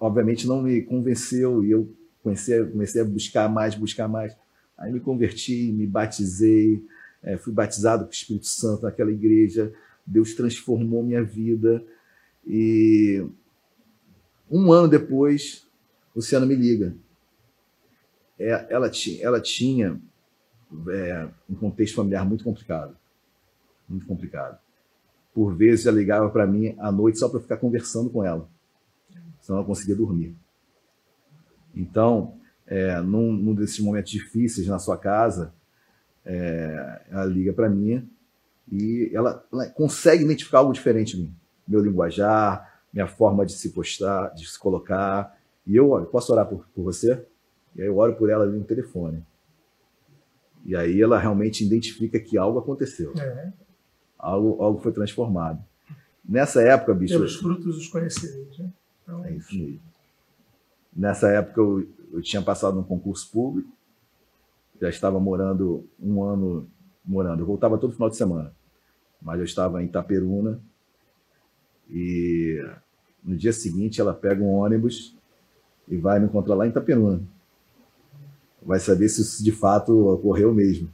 obviamente, 0.00 0.46
não 0.46 0.62
me 0.62 0.82
convenceu 0.82 1.64
e 1.64 1.70
eu 1.70 1.92
comecei, 2.22 2.64
comecei 2.64 3.02
a 3.02 3.04
buscar 3.04 3.48
mais, 3.48 3.74
buscar 3.74 4.08
mais. 4.08 4.36
Aí 4.76 4.92
me 4.92 5.00
converti, 5.00 5.70
me 5.72 5.86
batizei, 5.86 6.84
eh, 7.22 7.36
fui 7.36 7.52
batizado 7.52 8.04
com 8.04 8.10
o 8.10 8.12
Espírito 8.12 8.46
Santo 8.46 8.82
naquela 8.82 9.10
igreja. 9.10 9.72
Deus 10.06 10.34
transformou 10.34 11.02
minha 11.02 11.22
vida 11.22 11.84
e 12.46 13.24
um 14.50 14.72
ano 14.72 14.88
depois, 14.88 15.66
Luciana 16.14 16.46
me 16.46 16.54
liga. 16.54 16.94
É, 18.38 18.66
ela, 18.70 18.90
ela 19.20 19.40
tinha 19.40 20.00
é, 20.88 21.28
um 21.48 21.54
contexto 21.54 21.96
familiar 21.96 22.24
muito 22.24 22.44
complicado 22.44 22.96
muito 23.88 24.06
complicado. 24.06 24.58
Por 25.34 25.54
vezes 25.54 25.86
ela 25.86 25.96
ligava 25.96 26.28
para 26.30 26.46
mim 26.46 26.74
à 26.78 26.90
noite 26.90 27.18
só 27.18 27.28
para 27.28 27.40
ficar 27.40 27.58
conversando 27.58 28.10
com 28.10 28.24
ela, 28.24 28.48
senão 29.40 29.58
ela 29.58 29.66
conseguia 29.66 29.94
dormir. 29.94 30.34
Então, 31.74 32.34
é, 32.66 33.00
num, 33.00 33.32
num 33.32 33.54
desses 33.54 33.78
momentos 33.80 34.10
difíceis 34.10 34.66
na 34.66 34.78
sua 34.78 34.96
casa, 34.96 35.52
é, 36.24 37.02
ela 37.10 37.24
liga 37.26 37.52
para 37.52 37.68
mim 37.68 38.08
e 38.72 39.10
ela, 39.12 39.44
ela 39.52 39.66
consegue 39.68 40.24
identificar 40.24 40.58
algo 40.58 40.72
diferente 40.72 41.16
em 41.16 41.24
mim. 41.24 41.34
Meu 41.68 41.80
linguajar, 41.80 42.75
minha 42.96 43.06
forma 43.06 43.44
de 43.44 43.52
se 43.52 43.72
postar, 43.72 44.32
de 44.32 44.48
se 44.48 44.58
colocar. 44.58 45.38
E 45.66 45.76
eu, 45.76 45.90
olha, 45.90 46.06
posso 46.06 46.32
orar 46.32 46.46
por, 46.46 46.66
por 46.74 46.82
você? 46.82 47.22
E 47.74 47.82
aí 47.82 47.88
eu 47.88 47.98
oro 47.98 48.16
por 48.16 48.30
ela 48.30 48.44
ali 48.44 48.56
no 48.56 48.64
telefone. 48.64 49.22
E 50.64 50.74
aí 50.74 51.02
ela 51.02 51.18
realmente 51.18 51.62
identifica 51.62 52.18
que 52.18 52.38
algo 52.38 52.58
aconteceu 52.58 53.12
É, 53.18 53.52
algo, 54.18 54.62
algo 54.62 54.80
foi 54.80 54.92
transformado. 54.92 55.62
Nessa 56.26 56.62
época, 56.62 56.94
bicho, 56.94 57.12
pelos 57.14 57.36
frutos 57.36 57.76
os 57.76 57.88
conhecereis. 57.88 58.58
Né? 58.58 58.72
Então, 59.02 59.24
é 59.26 59.34
isso 59.34 59.54
mesmo. 59.54 59.80
Nessa 60.96 61.28
época 61.28 61.60
eu, 61.60 61.86
eu 62.14 62.22
tinha 62.22 62.40
passado 62.40 62.76
num 62.76 62.82
concurso 62.82 63.30
público, 63.30 63.70
já 64.80 64.88
estava 64.88 65.20
morando 65.20 65.86
um 66.00 66.24
ano 66.24 66.66
morando. 67.04 67.42
Eu 67.42 67.46
voltava 67.46 67.76
todo 67.76 67.92
final 67.92 68.08
de 68.08 68.16
semana, 68.16 68.54
mas 69.20 69.38
eu 69.38 69.44
estava 69.44 69.82
em 69.82 69.86
Itaperuna 69.86 70.58
e 71.90 72.58
no 73.26 73.36
dia 73.36 73.52
seguinte 73.52 74.00
ela 74.00 74.14
pega 74.14 74.42
um 74.42 74.54
ônibus 74.54 75.16
e 75.88 75.96
vai 75.96 76.20
me 76.20 76.26
encontrar 76.26 76.54
lá 76.54 76.64
em 76.64 76.70
Itaperuna. 76.70 77.20
Vai 78.62 78.78
saber 78.78 79.08
se 79.08 79.20
isso 79.20 79.42
de 79.42 79.52
fato 79.52 79.92
ocorreu 80.08 80.54
mesmo. 80.54 80.88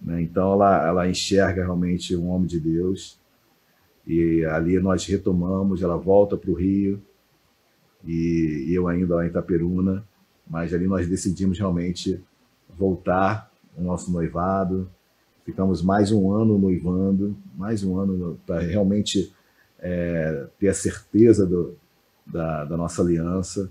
né? 0.00 0.22
Então 0.22 0.52
ela, 0.52 0.86
ela 0.86 1.08
enxerga 1.08 1.62
realmente 1.62 2.16
um 2.16 2.28
homem 2.28 2.46
de 2.46 2.60
Deus 2.60 3.18
e 4.06 4.44
ali 4.46 4.78
nós 4.78 5.04
retomamos. 5.04 5.82
Ela 5.82 5.96
volta 5.96 6.36
para 6.36 6.50
o 6.50 6.54
Rio 6.54 7.02
e 8.04 8.68
eu 8.72 8.88
ainda 8.88 9.16
lá 9.16 9.24
em 9.24 9.28
Itaperuna, 9.28 10.04
mas 10.48 10.72
ali 10.72 10.86
nós 10.86 11.08
decidimos 11.08 11.58
realmente 11.58 12.20
voltar 12.76 13.50
o 13.76 13.82
nosso 13.82 14.10
noivado. 14.10 14.88
Ficamos 15.44 15.82
mais 15.82 16.12
um 16.12 16.32
ano 16.32 16.58
noivando, 16.58 17.36
mais 17.56 17.82
um 17.82 17.98
ano 17.98 18.38
para 18.46 18.60
realmente 18.60 19.32
é, 19.82 20.46
ter 20.58 20.68
a 20.68 20.74
certeza 20.74 21.44
do, 21.44 21.76
da, 22.26 22.64
da 22.64 22.76
nossa 22.76 23.02
aliança. 23.02 23.70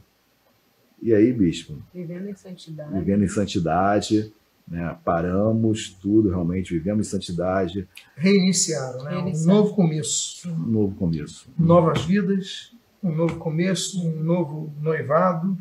E 1.02 1.14
aí, 1.16 1.34
bispo, 1.34 1.82
Vivendo 1.92 2.30
em 2.30 2.36
santidade. 2.36 2.94
vivendo 2.94 3.24
em 3.24 3.28
santidade, 3.28 4.32
né? 4.68 4.96
paramos 5.04 5.90
tudo 5.90 6.30
realmente, 6.30 6.74
vivemos 6.74 7.08
em 7.08 7.10
santidade, 7.10 7.88
reiniciaram, 8.16 9.04
né? 9.06 9.18
um 9.18 9.24
Reiniciaram. 9.24 9.62
novo 9.62 9.74
começo. 9.76 10.48
um 10.48 10.58
novo 10.68 10.96
começo. 10.96 11.50
Novas 11.58 12.06
vidas, 12.06 12.72
um 13.02 13.16
novo 13.16 13.38
começo, 13.40 14.06
um 14.08 14.22
novo 14.22 14.72
noivado. 14.80 15.58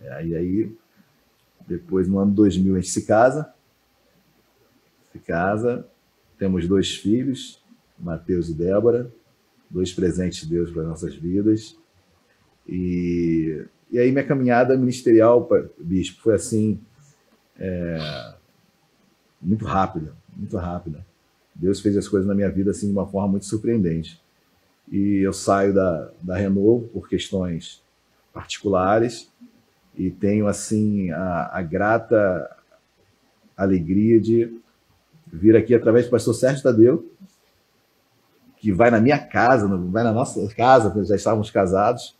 É, 0.00 0.24
e 0.26 0.34
aí, 0.34 0.76
depois 1.66 2.08
no 2.08 2.18
ano 2.18 2.32
2000 2.32 2.76
a 2.76 2.80
gente 2.80 2.90
se 2.90 3.04
casa, 3.04 3.52
se 5.12 5.18
casa, 5.18 5.86
temos 6.38 6.66
dois 6.66 6.94
filhos, 6.96 7.62
Mateus 7.98 8.48
e 8.48 8.54
Débora, 8.54 9.10
dois 9.70 9.92
presentes 9.92 10.42
de 10.42 10.54
Deus 10.54 10.70
para 10.70 10.82
nossas 10.82 11.14
vidas. 11.14 11.76
E, 12.66 13.64
e 13.90 13.98
aí 13.98 14.10
minha 14.10 14.24
caminhada 14.24 14.76
ministerial, 14.76 15.48
bispo, 15.78 16.22
foi 16.22 16.34
assim, 16.34 16.80
é, 17.58 18.34
muito 19.40 19.64
rápida, 19.64 20.12
muito 20.36 20.56
rápida. 20.56 21.04
Deus 21.54 21.80
fez 21.80 21.96
as 21.96 22.06
coisas 22.06 22.26
na 22.26 22.34
minha 22.34 22.50
vida 22.50 22.70
assim 22.70 22.86
de 22.86 22.92
uma 22.92 23.06
forma 23.06 23.28
muito 23.28 23.46
surpreendente. 23.46 24.20
e 24.90 25.18
eu 25.18 25.32
saio 25.32 25.74
da, 25.74 26.10
da 26.22 26.36
Renovo 26.36 26.88
por 26.88 27.08
questões 27.08 27.82
particulares 28.32 29.28
e 29.96 30.10
tenho 30.10 30.46
assim 30.46 31.10
a, 31.10 31.50
a 31.58 31.62
grata 31.62 32.56
alegria 33.56 34.20
de 34.20 34.56
vir 35.26 35.56
aqui 35.56 35.74
através 35.74 36.06
do 36.06 36.10
pastor 36.10 36.34
Sérgio 36.34 36.62
Tadeu, 36.62 37.10
que 38.58 38.72
vai 38.72 38.90
na 38.90 39.00
minha 39.00 39.18
casa, 39.18 39.66
vai 39.66 40.02
na 40.02 40.12
nossa 40.12 40.46
casa, 40.54 41.04
já 41.04 41.16
estávamos 41.16 41.50
casados, 41.50 42.16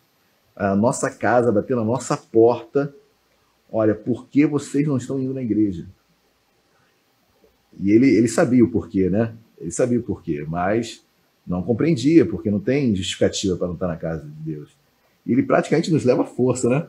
a 0.54 0.74
nossa 0.74 1.10
casa, 1.10 1.52
bater 1.52 1.76
na 1.76 1.84
nossa 1.84 2.16
porta, 2.16 2.94
olha, 3.70 3.94
por 3.94 4.26
que 4.28 4.46
vocês 4.46 4.86
não 4.86 4.96
estão 4.96 5.20
indo 5.20 5.34
na 5.34 5.42
igreja? 5.42 5.86
E 7.78 7.90
ele, 7.90 8.08
ele 8.08 8.28
sabia 8.28 8.64
o 8.64 8.70
porquê, 8.70 9.08
né? 9.08 9.34
Ele 9.58 9.70
sabia 9.70 10.00
o 10.00 10.02
porquê, 10.02 10.44
mas 10.48 11.04
não 11.46 11.62
compreendia, 11.62 12.26
porque 12.26 12.50
não 12.50 12.60
tem 12.60 12.94
justificativa 12.94 13.56
para 13.56 13.66
não 13.66 13.74
estar 13.74 13.88
na 13.88 13.96
casa 13.96 14.24
de 14.24 14.52
Deus. 14.52 14.76
E 15.24 15.32
ele 15.32 15.42
praticamente 15.42 15.92
nos 15.92 16.04
leva 16.04 16.22
à 16.22 16.26
força, 16.26 16.68
né? 16.68 16.86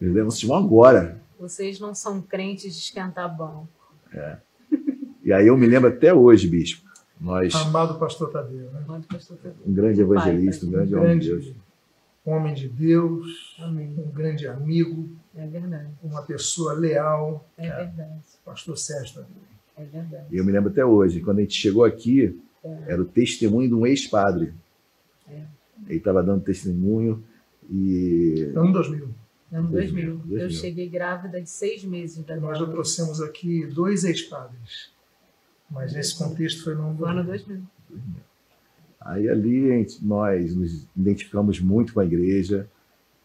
Ele 0.00 0.12
leva, 0.12 0.30
vocês 0.30 0.44
vão 0.44 0.56
agora. 0.56 1.20
Vocês 1.38 1.80
não 1.80 1.94
são 1.94 2.20
crentes 2.20 2.74
de 2.74 2.80
esquentar 2.80 3.36
banco. 3.36 3.68
É. 4.12 4.36
E 5.24 5.32
aí 5.32 5.46
eu 5.46 5.56
me 5.56 5.66
lembro 5.66 5.88
até 5.88 6.12
hoje, 6.12 6.48
bispo. 6.48 6.91
Nós, 7.22 7.54
Amado 7.54 7.98
pastor 7.98 8.30
Tadeu, 8.30 8.68
né? 8.72 8.84
um 9.64 9.72
grande 9.72 10.00
evangelista, 10.00 10.66
um 10.66 10.70
grande, 10.70 10.94
um 10.94 10.98
homem 10.98 11.18
grande 11.18 11.24
de 11.28 11.30
Deus. 11.44 11.56
homem 12.26 12.54
de 12.54 12.68
Deus, 12.68 13.56
Amém. 13.60 13.94
um 13.96 14.10
grande 14.10 14.46
amigo, 14.48 15.08
É 15.36 15.46
verdade. 15.46 15.88
uma 16.02 16.22
pessoa 16.22 16.72
leal, 16.72 17.48
É 17.56 17.68
verdade. 17.68 18.20
pastor 18.44 18.76
Sérgio 18.76 19.14
Tadeu. 19.14 19.28
É 19.76 19.84
verdade. 19.84 20.26
Eu 20.36 20.44
me 20.44 20.50
lembro 20.52 20.70
até 20.70 20.84
hoje, 20.84 21.20
quando 21.20 21.38
a 21.38 21.42
gente 21.42 21.54
chegou 21.54 21.84
aqui, 21.84 22.38
É. 22.64 22.92
era 22.92 23.00
o 23.00 23.04
testemunho 23.04 23.68
de 23.68 23.74
um 23.74 23.86
ex-padre. 23.86 24.52
É. 25.28 25.42
Ele 25.88 25.98
estava 25.98 26.22
dando 26.22 26.42
testemunho 26.42 27.22
e 27.70 28.50
Ano 28.54 28.72
2000. 28.72 29.08
Ano 29.52 29.68
2000. 29.68 30.16
2000. 30.16 30.38
Eu 30.38 30.50
cheguei 30.50 30.88
grávida 30.88 31.40
de 31.40 31.48
seis 31.48 31.84
meses 31.84 32.24
da 32.24 32.36
Nós 32.36 32.58
já 32.58 32.66
trouxemos 32.66 33.20
aqui 33.20 33.66
dois 33.66 34.04
ex-padres, 34.04 34.90
mas 35.72 35.94
nesse 35.94 36.16
contexto 36.16 36.62
foi 36.62 36.74
no 36.74 36.82
ano 36.82 36.98
No 36.98 37.06
ano 37.06 37.24
2000. 37.24 37.62
2000. 37.88 38.14
Aí 39.00 39.28
ali 39.28 39.86
nós 40.00 40.54
nos 40.54 40.86
identificamos 40.96 41.58
muito 41.58 41.94
com 41.94 42.00
a 42.00 42.04
igreja, 42.04 42.68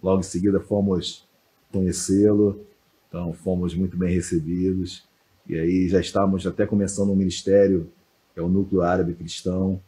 logo 0.01 0.21
em 0.21 0.23
seguida 0.23 0.59
fomos 0.59 1.27
conhecê-lo, 1.71 2.65
então 3.07 3.31
fomos 3.33 3.75
muito 3.75 3.95
bem 3.95 4.13
recebidos, 4.13 5.07
e 5.47 5.55
aí 5.55 5.87
já 5.87 5.99
estávamos 5.99 6.47
até 6.47 6.65
começando 6.65 7.11
um 7.11 7.15
ministério, 7.15 7.91
que 8.33 8.39
é 8.39 8.43
o 8.43 8.49
Núcleo 8.49 8.81
Árabe 8.81 9.13
Cristão, 9.13 9.79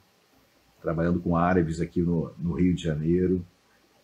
trabalhando 0.81 1.19
com 1.19 1.35
árabes 1.35 1.81
aqui 1.81 2.01
no, 2.01 2.31
no 2.37 2.53
Rio 2.53 2.75
de 2.75 2.83
Janeiro, 2.83 3.43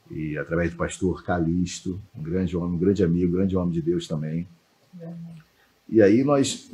e 0.09 0.37
através 0.37 0.71
do 0.71 0.77
pastor 0.77 1.23
Calixto, 1.23 2.01
um 2.15 2.23
grande 2.23 2.55
homem, 2.57 2.75
um 2.75 2.79
grande 2.79 3.03
amigo, 3.03 3.33
um 3.33 3.37
grande 3.37 3.55
homem 3.55 3.71
de 3.71 3.81
Deus 3.81 4.07
também. 4.07 4.47
E 5.87 6.01
aí 6.01 6.23
nós, 6.23 6.69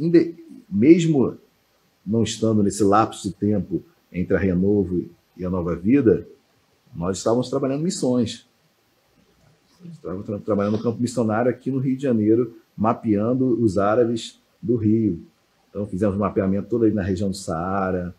mesmo 0.69 1.37
não 2.11 2.23
estando 2.23 2.61
nesse 2.61 2.83
lapso 2.83 3.29
de 3.29 3.33
tempo 3.35 3.81
entre 4.11 4.35
a 4.35 4.39
Renovo 4.39 5.09
e 5.37 5.45
a 5.45 5.49
Nova 5.49 5.75
Vida, 5.75 6.27
nós 6.93 7.17
estávamos 7.17 7.49
trabalhando 7.49 7.81
missões. 7.83 8.45
Estávamos 9.91 10.25
tra- 10.25 10.39
trabalhando 10.39 10.77
no 10.77 10.83
campo 10.83 11.01
missionário 11.01 11.49
aqui 11.49 11.71
no 11.71 11.79
Rio 11.79 11.95
de 11.95 12.03
Janeiro, 12.03 12.55
mapeando 12.75 13.45
os 13.63 13.77
árabes 13.77 14.39
do 14.61 14.75
Rio. 14.75 15.23
Então 15.69 15.87
fizemos 15.87 16.15
um 16.15 16.19
mapeamento 16.19 16.67
todo 16.69 16.83
aí 16.85 16.91
na 16.91 17.01
região 17.01 17.29
do 17.29 17.35
Saara, 17.35 18.13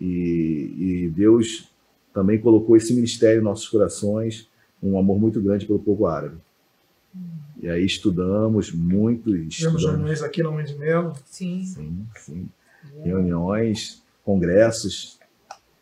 e, 0.00 1.04
e 1.06 1.08
Deus 1.14 1.70
também 2.12 2.40
colocou 2.40 2.76
esse 2.76 2.92
ministério 2.92 3.40
em 3.40 3.44
nossos 3.44 3.68
corações, 3.68 4.48
um 4.82 4.98
amor 4.98 5.18
muito 5.20 5.40
grande 5.40 5.64
pelo 5.64 5.78
povo 5.78 6.06
árabe. 6.06 6.36
E 7.60 7.68
aí 7.68 7.84
estudamos 7.86 8.72
muito, 8.72 9.26
Tivemos 9.30 9.54
estudamos. 9.54 9.84
reuniões 9.84 10.22
aqui 10.22 10.42
na 10.42 10.50
Mãe 10.50 10.64
de 10.64 10.74
Melo, 10.76 11.12
Sim. 11.24 11.62
Sim, 11.64 12.06
sim. 12.16 12.48
Reuniões, 13.02 14.02
congressos, 14.24 15.18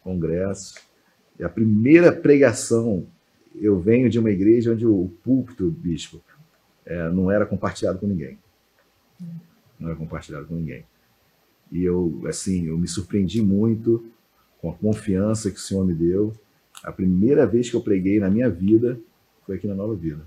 congressos. 0.03 0.75
E 1.39 1.45
a 1.45 1.49
primeira 1.49 2.13
pregação, 2.13 3.07
eu 3.55 3.79
venho 3.79 4.09
de 4.11 4.19
uma 4.19 4.31
igreja 4.31 4.73
onde 4.73 4.87
o 4.87 5.11
púlpito, 5.23 5.71
bispo, 5.71 6.21
é, 6.85 7.09
não 7.11 7.31
era 7.31 7.47
compartilhado 7.47 7.99
com 7.99 8.07
ninguém. 8.07 8.39
Não 9.79 9.89
era 9.89 9.97
compartilhado 9.97 10.47
com 10.47 10.55
ninguém. 10.55 10.85
E 11.71 11.85
eu, 11.85 12.23
assim, 12.27 12.67
eu 12.67 12.77
me 12.77 12.89
surpreendi 12.89 13.41
muito 13.41 14.05
com 14.61 14.71
a 14.71 14.75
confiança 14.75 15.51
que 15.51 15.57
o 15.57 15.61
Senhor 15.61 15.87
me 15.87 15.95
deu. 15.95 16.33
A 16.83 16.91
primeira 16.91 17.47
vez 17.47 17.71
que 17.71 17.77
eu 17.77 17.81
preguei 17.81 18.19
na 18.19 18.29
minha 18.29 18.51
vida 18.51 18.99
foi 19.47 19.57
aqui 19.57 19.67
na 19.67 19.75
Nova 19.75 19.95
Vida. 19.95 20.25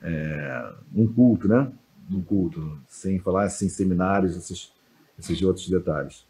É, 0.00 0.72
um 0.94 1.06
culto, 1.06 1.48
né? 1.48 1.70
Um 2.10 2.22
culto, 2.22 2.78
sem 2.88 3.18
falar 3.18 3.44
assim, 3.44 3.68
seminários, 3.68 4.36
esses, 4.36 4.72
esses 5.18 5.42
outros 5.42 5.68
detalhes. 5.68 6.26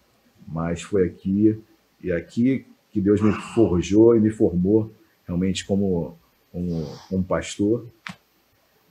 Mas 0.46 0.82
foi 0.82 1.06
aqui, 1.06 1.60
e 2.02 2.12
aqui 2.12 2.66
que 2.90 3.00
Deus 3.00 3.20
me 3.20 3.32
forjou 3.54 4.16
e 4.16 4.20
me 4.20 4.30
formou 4.30 4.92
realmente 5.26 5.64
como, 5.64 6.18
como, 6.50 6.84
como 7.08 7.24
pastor, 7.24 7.86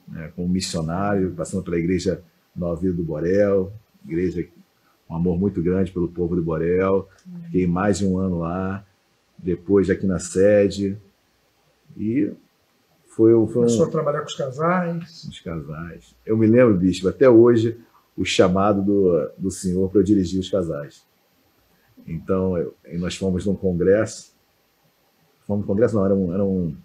né? 0.08 0.32
como 0.36 0.48
missionário, 0.50 1.34
passando 1.34 1.64
pela 1.64 1.78
igreja 1.78 2.24
Nova 2.56 2.80
Vida 2.80 2.94
do 2.94 3.04
Borel, 3.04 3.72
igreja 4.06 4.48
um 5.12 5.16
amor 5.16 5.38
muito 5.38 5.62
grande 5.62 5.92
pelo 5.92 6.08
povo 6.08 6.36
do 6.36 6.42
Borel. 6.42 7.08
Fiquei 7.46 7.68
mais 7.68 8.00
de 8.00 8.06
um 8.06 8.18
ano 8.18 8.40
lá, 8.40 8.86
depois 9.38 9.90
aqui 9.90 10.08
na 10.08 10.20
sede. 10.20 10.98
E 11.98 12.32
foi, 13.08 13.34
foi 13.34 13.54
começou 13.54 13.86
um, 13.86 13.88
a 13.90 13.92
trabalhar 13.92 14.22
com 14.22 14.28
os 14.28 14.36
casais. 14.36 15.24
os 15.26 15.40
casais. 15.42 16.16
Eu 16.26 16.38
me 16.38 16.48
lembro, 16.48 16.78
bispo, 16.78 17.10
até 17.10 17.30
hoje, 17.30 17.78
o 18.18 18.26
chamado 18.26 18.82
do, 18.82 19.30
do 19.38 19.52
senhor 19.52 19.90
para 19.90 20.00
eu 20.00 20.04
dirigir 20.04 20.40
os 20.40 20.50
casais. 20.50 21.04
Então, 22.06 22.58
eu- 22.58 22.76
nós 23.00 23.16
fomos 23.16 23.46
num 23.46 23.56
congresso. 23.56 24.32
Fomos 25.48 25.62
num 25.62 25.68
congresso, 25.68 25.96
não, 25.96 26.06
era 26.06 26.16
um, 26.16 26.34
era 26.34 26.44
um, 26.46 26.76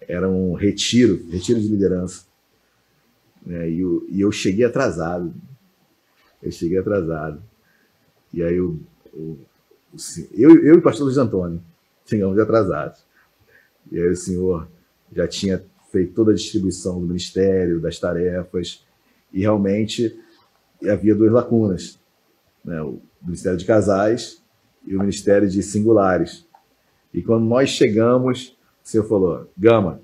era 0.00 0.28
um 0.28 0.54
retiro, 0.54 1.24
retiro 1.30 1.60
de 1.60 1.68
liderança. 1.68 2.24
né, 3.44 3.68
E, 3.70 3.80
eu, 3.80 4.06
e 4.08 4.20
eu 4.20 4.32
cheguei 4.32 4.64
atrasado. 4.64 5.32
Eu 6.42 6.50
cheguei 6.50 6.78
atrasado. 6.78 7.42
E 8.32 8.42
aí 8.42 8.60
o 8.60 8.78
sen- 9.96 10.28
eu, 10.32 10.50
eu 10.64 10.74
e 10.74 10.78
o 10.78 10.82
pastor 10.82 11.04
Luiz 11.06 11.16
Antônio 11.18 11.60
chegamos 12.04 12.38
atrasados. 12.38 13.04
E 13.90 13.98
aí 13.98 14.08
o 14.08 14.16
senhor 14.16 14.68
já 15.12 15.26
tinha 15.26 15.62
feito 15.90 16.12
toda 16.12 16.32
a 16.32 16.34
distribuição 16.34 17.00
do 17.00 17.06
ministério, 17.06 17.80
das 17.80 17.98
tarefas, 17.98 18.84
e 19.32 19.40
realmente 19.40 20.18
havia 20.84 21.14
duas 21.14 21.32
lacunas, 21.32 21.98
né? 22.64 22.80
o 22.82 23.00
ministério 23.22 23.58
de 23.58 23.64
casais 23.64 24.42
e 24.84 24.94
o 24.94 25.00
ministério 25.00 25.48
de 25.48 25.62
singulares. 25.62 26.46
E 27.12 27.22
quando 27.22 27.44
nós 27.44 27.70
chegamos, 27.70 28.56
o 28.84 28.88
senhor 28.88 29.04
falou, 29.04 29.48
Gama, 29.56 30.00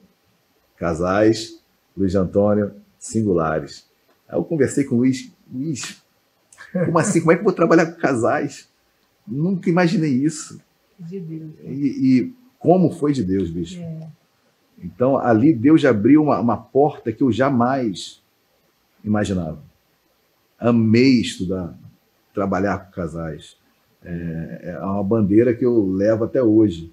casais, 0.77 1.63
Luiz 1.97 2.15
Antônio, 2.15 2.73
singulares. 2.99 3.87
Aí 4.29 4.39
eu 4.39 4.45
conversei 4.45 4.85
com 4.85 4.95
o 4.95 4.99
Luiz, 4.99 5.31
Luiz, 5.53 6.03
como 6.73 6.99
assim? 6.99 7.21
Como 7.21 7.33
é 7.33 7.35
que 7.35 7.41
eu 7.41 7.45
vou 7.45 7.53
trabalhar 7.53 7.87
com 7.87 8.01
casais? 8.01 8.69
Nunca 9.27 9.69
imaginei 9.69 10.11
isso. 10.11 10.61
De 10.99 11.21
Deus. 11.21 11.51
E, 11.65 12.21
e 12.21 12.35
como 12.59 12.91
foi 12.91 13.13
de 13.13 13.23
Deus, 13.23 13.51
bicho. 13.51 13.81
É. 13.81 14.09
Então, 14.83 15.17
ali 15.17 15.53
Deus 15.53 15.85
abriu 15.85 16.23
uma, 16.23 16.41
uma 16.41 16.57
porta 16.57 17.13
que 17.13 17.23
eu 17.23 17.31
jamais 17.31 18.23
imaginava. 19.05 19.63
Amei 20.63 21.21
estudar, 21.21 21.77
trabalhar 22.33 22.79
com 22.79 22.93
casais. 22.93 23.57
É, 24.05 24.75
é 24.75 24.79
uma 24.79 25.03
bandeira 25.03 25.53
que 25.53 25.65
eu 25.65 25.89
levo 25.89 26.25
até 26.25 26.41
hoje. 26.41 26.93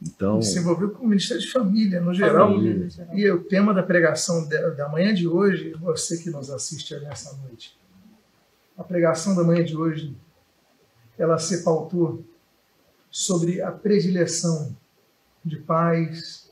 Então, 0.00 0.40
Se 0.40 0.58
envolveu 0.58 0.90
com 0.90 1.04
o 1.04 1.08
Ministério 1.08 1.42
de 1.42 1.50
Família, 1.50 2.00
no 2.00 2.14
geral. 2.14 2.54
Família. 2.54 2.88
E 3.12 3.30
o 3.30 3.44
tema 3.44 3.74
da 3.74 3.82
pregação 3.82 4.48
da, 4.48 4.88
manhã 4.88 5.12
de 5.12 5.28
hoje, 5.28 5.74
você 5.74 6.16
que 6.16 6.30
nos 6.30 6.50
assiste 6.50 6.98
nessa 7.00 7.36
noite, 7.36 7.76
a 8.76 8.84
pregação 8.84 9.34
da 9.36 9.44
manhã 9.44 9.62
de 9.62 9.76
hoje, 9.76 10.16
ela 11.18 11.36
se 11.36 11.62
pautou 11.62 12.24
sobre 13.10 13.60
a 13.60 13.72
predileção 13.72 14.74
de 15.44 15.56
pais 15.56 16.50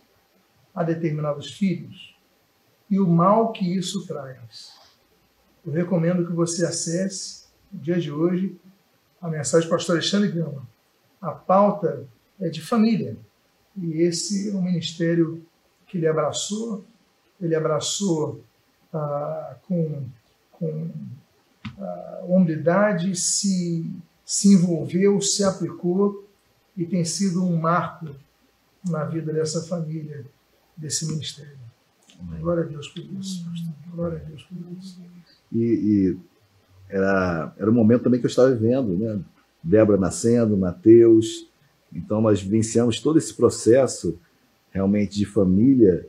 a 0.74 0.82
determinados 0.82 1.52
filhos 1.52 2.14
e 2.90 3.00
o 3.00 3.06
mal 3.06 3.52
que 3.52 3.76
isso 3.76 4.06
traz. 4.06 4.85
Eu 5.66 5.72
recomendo 5.72 6.24
que 6.24 6.32
você 6.32 6.64
acesse, 6.64 7.46
no 7.72 7.80
dia 7.80 7.98
de 7.98 8.12
hoje, 8.12 8.56
a 9.20 9.28
mensagem 9.28 9.68
do 9.68 9.72
pastor 9.72 9.96
Alexandre 9.96 10.30
Gama. 10.30 10.64
A 11.20 11.32
pauta 11.32 12.06
é 12.40 12.48
de 12.48 12.62
família. 12.62 13.16
E 13.76 14.00
esse 14.02 14.50
é 14.50 14.54
um 14.54 14.62
ministério 14.62 15.44
que 15.86 15.98
ele 15.98 16.06
abraçou, 16.06 16.84
ele 17.40 17.54
abraçou 17.54 18.44
ah, 18.92 19.56
com, 19.66 20.04
com 20.52 20.90
ah, 21.78 22.24
hombridade, 22.28 23.16
se, 23.16 23.90
se 24.24 24.54
envolveu, 24.54 25.20
se 25.20 25.42
aplicou 25.42 26.28
e 26.76 26.86
tem 26.86 27.04
sido 27.04 27.44
um 27.44 27.56
marco 27.56 28.14
na 28.88 29.04
vida 29.04 29.32
dessa 29.32 29.62
família, 29.62 30.24
desse 30.76 31.06
ministério. 31.06 31.58
Glória 32.40 32.62
a 32.62 32.66
Deus 32.66 32.88
por 32.88 33.00
isso, 33.00 33.44
pastor. 33.44 33.74
Glória 33.90 34.18
a 34.18 34.22
Deus 34.22 34.42
por 34.44 34.56
isso. 34.78 35.00
E, 35.52 35.58
e 35.58 36.16
era, 36.88 37.54
era 37.58 37.70
o 37.70 37.74
momento 37.74 38.04
também 38.04 38.20
que 38.20 38.26
eu 38.26 38.30
estava 38.30 38.54
vivendo, 38.54 38.96
né? 38.96 39.20
Débora 39.62 39.98
nascendo, 39.98 40.56
Mateus. 40.56 41.48
Então 41.92 42.20
nós 42.20 42.40
vivenciamos 42.40 43.00
todo 43.00 43.18
esse 43.18 43.34
processo 43.34 44.18
realmente 44.70 45.16
de 45.16 45.24
família, 45.24 46.06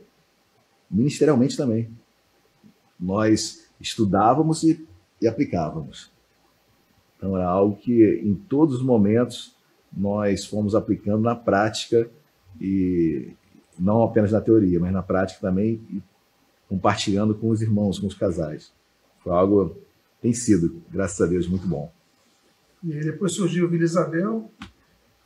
ministerialmente 0.90 1.56
também. 1.56 1.90
Nós 2.98 3.66
estudávamos 3.80 4.62
e, 4.62 4.86
e 5.20 5.26
aplicávamos. 5.26 6.10
Então 7.16 7.36
era 7.36 7.48
algo 7.48 7.76
que 7.76 8.20
em 8.22 8.34
todos 8.34 8.76
os 8.76 8.82
momentos 8.82 9.56
nós 9.92 10.44
fomos 10.44 10.74
aplicando 10.74 11.22
na 11.22 11.34
prática 11.34 12.08
e 12.60 13.32
não 13.78 14.02
apenas 14.02 14.32
na 14.32 14.40
teoria, 14.40 14.78
mas 14.78 14.92
na 14.92 15.02
prática 15.02 15.40
também 15.40 15.80
compartilhando 16.68 17.34
com 17.34 17.48
os 17.48 17.62
irmãos, 17.62 17.98
com 17.98 18.06
os 18.06 18.14
casais. 18.14 18.72
Foi 19.22 19.32
algo 19.32 19.76
tem 20.20 20.32
sido, 20.32 20.82
graças 20.90 21.20
a 21.20 21.26
Deus, 21.26 21.46
muito 21.46 21.66
bom. 21.66 21.92
E 22.82 22.92
depois 23.00 23.32
surgiu 23.32 23.68
Vila 23.68 23.84
Isabel, 23.84 24.50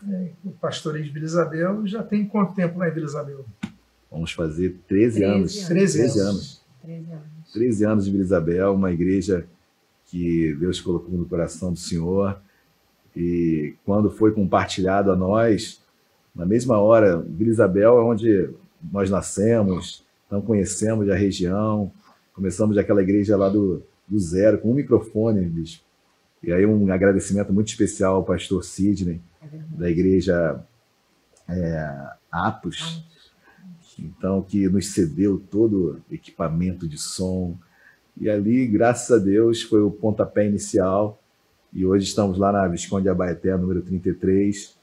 né, 0.03 0.31
o 0.45 0.51
pastoreio 0.51 1.05
de 1.05 1.11
Vila 1.11 1.25
Isabel, 1.25 1.87
já 1.87 2.03
tem 2.03 2.27
quanto 2.27 2.55
tempo 2.55 2.79
lá 2.79 2.89
em 2.89 2.93
Vila 2.93 3.07
Isabel? 3.07 3.45
Vamos 4.11 4.33
fazer 4.33 4.77
13, 4.89 5.21
13 5.21 5.25
anos. 5.25 5.55
13, 5.67 5.99
13 5.99 6.21
anos. 6.21 6.65
13 6.83 7.13
anos. 7.13 7.53
13 7.53 7.85
anos 7.85 8.05
de 8.05 8.11
Vila 8.11 8.23
Isabel, 8.23 8.75
uma 8.75 8.93
igreja 8.93 9.47
que 10.07 10.55
Deus 10.57 10.81
colocou 10.81 11.17
no 11.17 11.25
coração 11.25 11.73
do 11.73 11.79
Senhor. 11.79 12.39
E 13.17 13.75
quando 13.85 14.11
foi 14.11 14.33
compartilhado 14.33 15.11
a 15.11 15.17
nós, 15.17 15.83
na 16.35 16.45
mesma 16.45 16.79
hora, 16.79 17.19
Vila 17.19 17.51
Isabel 17.51 17.99
é 17.99 18.03
onde 18.03 18.51
nós 18.91 19.09
nascemos, 19.09 20.05
então 20.27 20.43
conhecemos 20.43 21.09
a 21.09 21.15
região, 21.15 21.93
começamos 22.33 22.77
aquela 22.79 23.03
igreja 23.03 23.37
lá 23.37 23.49
do, 23.49 23.83
do 24.07 24.19
zero, 24.19 24.59
com 24.59 24.71
um 24.71 24.75
microfone, 24.75 25.45
bicho. 25.45 25.83
E 26.43 26.53
aí 26.53 26.67
um 26.67 26.93
agradecimento 26.93 27.53
muito 27.53 27.69
especial 27.69 28.17
ao 28.17 28.25
pastor 28.25 28.65
Sidney, 28.65 29.21
é 29.43 29.59
da 29.77 29.89
igreja 29.89 30.61
é, 31.49 32.11
Atos, 32.31 33.05
então 33.99 34.43
que 34.43 34.69
nos 34.69 34.89
cedeu 34.89 35.43
todo 35.51 36.03
o 36.11 36.15
equipamento 36.15 36.89
de 36.89 36.99
som. 36.99 37.57
E 38.17 38.29
ali, 38.29 38.67
graças 38.67 39.11
a 39.11 39.23
Deus, 39.23 39.63
foi 39.63 39.83
o 39.83 39.91
pontapé 39.91 40.47
inicial. 40.47 41.21
E 41.73 41.87
hoje 41.87 42.07
estamos 42.07 42.37
lá 42.37 42.53
na 42.53 42.67
Visconde 42.69 43.09
Abaeté, 43.09 43.57
número 43.57 43.81
33, 43.81 44.77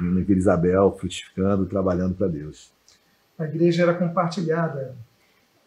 em 0.00 0.22
Vila 0.22 0.38
Isabel, 0.38 0.96
frutificando, 0.98 1.66
trabalhando 1.66 2.14
para 2.14 2.28
Deus. 2.28 2.72
A 3.38 3.44
igreja 3.44 3.82
era 3.82 3.94
compartilhada 3.94 4.94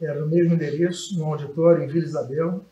era 0.06 0.20
no 0.20 0.28
mesmo 0.28 0.54
endereço, 0.54 1.18
no 1.18 1.26
auditório 1.26 1.84
em 1.84 1.88
Vila 1.88 2.06
Isabel. 2.06 2.66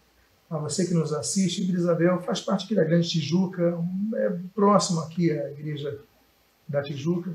A 0.50 0.58
você 0.58 0.86
que 0.86 0.94
nos 0.94 1.14
assiste, 1.14 1.64
Vila 1.64 1.78
Isabel 1.78 2.20
faz 2.22 2.42
parte 2.42 2.66
aqui 2.66 2.76
da 2.76 2.84
Grande 2.84 3.10
Tijuca, 3.10 3.78
é 4.16 4.38
próximo 4.54 5.00
aqui 5.02 5.32
à 5.32 5.52
igreja 5.52 6.00
da 6.68 6.82
Tijuca. 6.82 7.32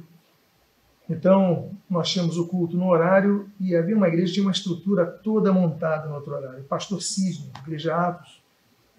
Então, 1.08 1.70
nós 1.88 2.10
tínhamos 2.10 2.36
o 2.36 2.46
culto 2.48 2.76
no 2.76 2.88
horário 2.88 3.48
e 3.60 3.76
havia 3.76 3.96
uma 3.96 4.08
igreja, 4.08 4.32
tinha 4.32 4.44
uma 4.44 4.52
estrutura 4.52 5.06
toda 5.06 5.52
montada 5.52 6.08
no 6.08 6.16
outro 6.16 6.34
horário. 6.34 6.64
pastor 6.64 7.00
Cisne, 7.00 7.50
Igreja 7.62 7.94
Atos, 7.94 8.42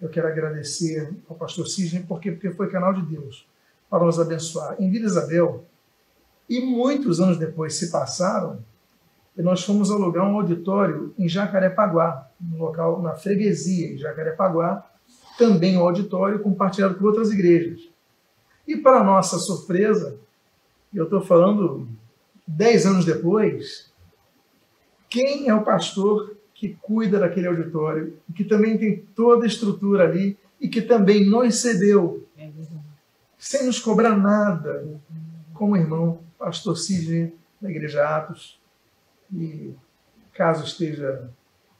eu 0.00 0.08
quero 0.08 0.26
agradecer 0.26 1.12
ao 1.28 1.36
pastor 1.36 1.68
Cisne, 1.68 2.02
porque, 2.04 2.32
porque 2.32 2.50
foi 2.50 2.70
canal 2.70 2.94
de 2.94 3.02
Deus 3.02 3.46
para 3.90 4.04
nos 4.04 4.18
abençoar. 4.18 4.76
Em 4.80 4.90
Vila 4.90 5.06
Isabel, 5.06 5.64
e 6.48 6.60
muitos 6.60 7.20
anos 7.20 7.36
depois 7.36 7.74
se 7.74 7.90
passaram, 7.90 8.58
e 9.38 9.42
nós 9.42 9.62
fomos 9.62 9.92
alugar 9.92 10.28
um 10.28 10.34
auditório 10.34 11.14
em 11.16 11.28
Jacarepaguá, 11.28 12.28
no 12.40 12.58
local 12.58 13.00
na 13.00 13.14
freguesia 13.14 13.94
em 13.94 13.96
Jacarepaguá, 13.96 14.84
também 15.38 15.78
um 15.78 15.82
auditório 15.82 16.40
compartilhado 16.40 16.96
com 16.96 17.04
outras 17.04 17.30
igrejas. 17.30 17.88
E 18.66 18.76
para 18.76 19.04
nossa 19.04 19.38
surpresa, 19.38 20.18
eu 20.92 21.04
estou 21.04 21.20
falando 21.20 21.88
dez 22.44 22.84
anos 22.84 23.04
depois, 23.04 23.92
quem 25.08 25.48
é 25.48 25.54
o 25.54 25.62
pastor 25.62 26.36
que 26.52 26.76
cuida 26.82 27.20
daquele 27.20 27.46
auditório, 27.46 28.18
que 28.34 28.42
também 28.42 28.76
tem 28.76 28.96
toda 29.14 29.44
a 29.44 29.46
estrutura 29.46 30.02
ali 30.02 30.36
e 30.60 30.68
que 30.68 30.82
também 30.82 31.24
nos 31.24 31.60
cedeu, 31.60 32.26
sem 33.38 33.66
nos 33.66 33.78
cobrar 33.78 34.16
nada, 34.16 34.84
como 35.54 35.76
irmão, 35.76 36.18
pastor 36.36 36.76
Sidney, 36.76 37.32
da 37.60 37.70
Igreja 37.70 38.04
Atos, 38.04 38.57
e 39.32 39.74
caso 40.32 40.64
esteja 40.64 41.30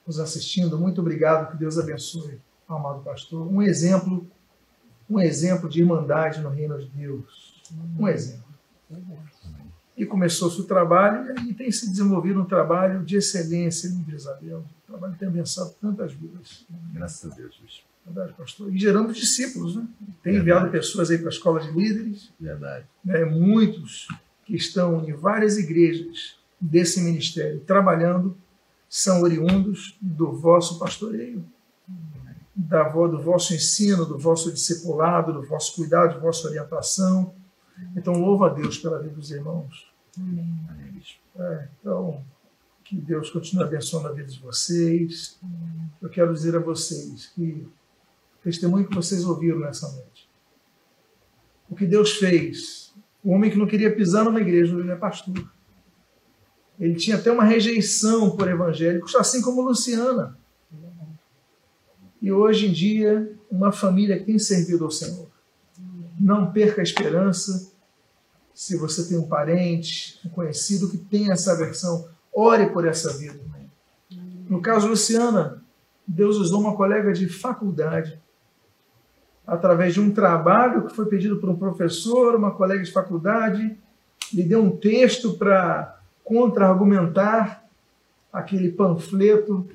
nos 0.06 0.18
assistindo, 0.18 0.78
muito 0.78 1.00
obrigado, 1.00 1.50
que 1.50 1.56
Deus 1.56 1.78
abençoe, 1.78 2.40
amado 2.68 3.02
pastor. 3.02 3.46
Um 3.46 3.62
exemplo, 3.62 4.26
um 5.08 5.20
exemplo 5.20 5.68
de 5.68 5.80
irmandade 5.80 6.40
no 6.40 6.48
reino 6.48 6.78
de 6.78 6.88
Deus. 6.88 7.62
Um 7.98 8.08
exemplo. 8.08 8.48
E 9.96 10.06
começou-se 10.06 10.60
o 10.60 10.64
trabalho 10.64 11.34
e 11.46 11.52
tem 11.52 11.70
se 11.70 11.90
desenvolvido 11.90 12.40
um 12.40 12.44
trabalho 12.44 13.04
de 13.04 13.16
excelência 13.16 13.88
em 13.88 14.14
Isabel. 14.14 14.60
Um 14.60 14.86
trabalho 14.86 15.12
que 15.12 15.18
tem 15.18 15.28
abençoado 15.28 15.74
tantas 15.80 16.12
vidas. 16.12 16.64
Graças 16.92 17.30
a 17.30 17.34
Deus. 17.34 17.84
Verdade, 18.06 18.32
pastor. 18.32 18.72
E 18.72 18.78
gerando 18.78 19.12
discípulos, 19.12 19.76
né? 19.76 19.86
Tem 20.22 20.32
Verdade. 20.32 20.38
enviado 20.38 20.70
pessoas 20.70 21.10
aí 21.10 21.18
para 21.18 21.28
a 21.28 21.30
escola 21.30 21.60
de 21.60 21.70
líderes. 21.72 22.32
Verdade. 22.40 22.86
Né? 23.04 23.24
Muitos 23.24 24.08
que 24.46 24.56
estão 24.56 25.06
em 25.06 25.12
várias 25.12 25.58
igrejas 25.58 26.37
desse 26.60 27.00
ministério 27.00 27.60
trabalhando 27.60 28.36
são 28.88 29.22
oriundos 29.22 29.96
do 30.00 30.32
vosso 30.32 30.78
pastoreio, 30.78 31.44
da, 32.54 32.88
do 32.88 33.20
vosso 33.20 33.54
ensino, 33.54 34.04
do 34.04 34.18
vosso 34.18 34.52
discipulado, 34.52 35.32
do 35.32 35.46
vosso 35.46 35.76
cuidado, 35.76 36.14
da 36.14 36.20
vossa 36.20 36.48
orientação. 36.48 37.34
Então, 37.94 38.14
louva 38.14 38.46
a 38.46 38.54
Deus 38.54 38.78
pela 38.78 38.98
vida 38.98 39.14
dos 39.14 39.30
irmãos. 39.30 39.86
Amém. 40.18 40.58
É, 41.38 41.68
então, 41.80 42.24
que 42.82 42.96
Deus 42.96 43.30
continue 43.30 43.64
abençoando 43.64 44.08
a 44.08 44.12
vida 44.12 44.28
de 44.28 44.40
vocês. 44.40 45.38
Eu 46.02 46.08
quero 46.08 46.32
dizer 46.32 46.56
a 46.56 46.58
vocês 46.58 47.26
que 47.26 47.68
o 48.40 48.42
testemunho 48.42 48.88
que 48.88 48.94
vocês 48.94 49.24
ouviram 49.24 49.60
nessa 49.60 49.90
noite, 49.92 50.28
o 51.70 51.76
que 51.76 51.86
Deus 51.86 52.16
fez, 52.16 52.92
o 53.22 53.30
homem 53.30 53.50
que 53.50 53.58
não 53.58 53.66
queria 53.66 53.94
pisar 53.94 54.24
numa 54.24 54.40
igreja, 54.40 54.74
ele 54.74 54.90
é 54.90 54.96
pastor. 54.96 55.48
Ele 56.78 56.94
tinha 56.94 57.16
até 57.16 57.30
uma 57.30 57.44
rejeição 57.44 58.30
por 58.30 58.48
evangélicos, 58.48 59.14
assim 59.14 59.40
como 59.40 59.62
Luciana. 59.62 60.38
E 62.20 62.30
hoje 62.30 62.68
em 62.68 62.72
dia, 62.72 63.32
uma 63.50 63.72
família 63.72 64.22
tem 64.22 64.38
servido 64.38 64.84
ao 64.84 64.90
Senhor. 64.90 65.28
Não 66.20 66.52
perca 66.52 66.80
a 66.80 66.84
esperança. 66.84 67.72
Se 68.54 68.76
você 68.76 69.08
tem 69.08 69.18
um 69.18 69.28
parente, 69.28 70.20
um 70.24 70.28
conhecido 70.28 70.90
que 70.90 70.98
tem 70.98 71.30
essa 71.30 71.56
versão, 71.56 72.08
ore 72.32 72.70
por 72.70 72.86
essa 72.86 73.12
vida. 73.16 73.40
No 74.48 74.60
caso 74.60 74.88
Luciana, 74.88 75.62
Deus 76.06 76.36
usou 76.36 76.60
uma 76.60 76.76
colega 76.76 77.12
de 77.12 77.28
faculdade 77.28 78.20
através 79.48 79.94
de 79.94 80.00
um 80.00 80.12
trabalho 80.12 80.86
que 80.86 80.94
foi 80.94 81.06
pedido 81.06 81.38
por 81.38 81.48
um 81.48 81.56
professor, 81.56 82.34
uma 82.34 82.50
colega 82.50 82.84
de 82.84 82.92
faculdade, 82.92 83.78
lhe 84.30 84.42
deu 84.42 84.62
um 84.62 84.76
texto 84.76 85.38
para 85.38 85.97
contra-argumentar 86.28 87.66
aquele 88.30 88.70
panfleto 88.70 89.66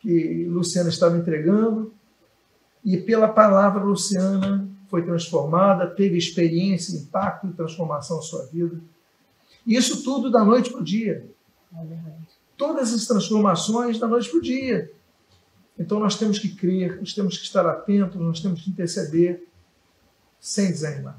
que 0.00 0.44
Luciana 0.46 0.88
estava 0.88 1.16
entregando, 1.16 1.94
e 2.84 2.96
pela 2.96 3.28
palavra 3.28 3.84
Luciana 3.84 4.68
foi 4.88 5.04
transformada, 5.04 5.86
teve 5.86 6.18
experiência, 6.18 6.96
impacto 6.96 7.46
e 7.46 7.52
transformação 7.52 8.16
na 8.16 8.22
sua 8.22 8.46
vida. 8.46 8.80
Isso 9.64 10.02
tudo 10.02 10.28
da 10.28 10.44
noite 10.44 10.70
para 10.70 10.80
o 10.80 10.84
dia. 10.84 11.24
Todas 12.56 12.92
as 12.92 13.06
transformações 13.06 13.98
da 13.98 14.08
noite 14.08 14.28
para 14.28 14.38
o 14.38 14.42
dia. 14.42 14.90
Então 15.78 16.00
nós 16.00 16.18
temos 16.18 16.40
que 16.40 16.48
crer, 16.48 16.98
nós 16.98 17.12
temos 17.14 17.38
que 17.38 17.44
estar 17.44 17.64
atentos, 17.64 18.20
nós 18.20 18.40
temos 18.40 18.60
que 18.62 18.70
interceder 18.70 19.44
sem 20.40 20.66
desanimar. 20.68 21.18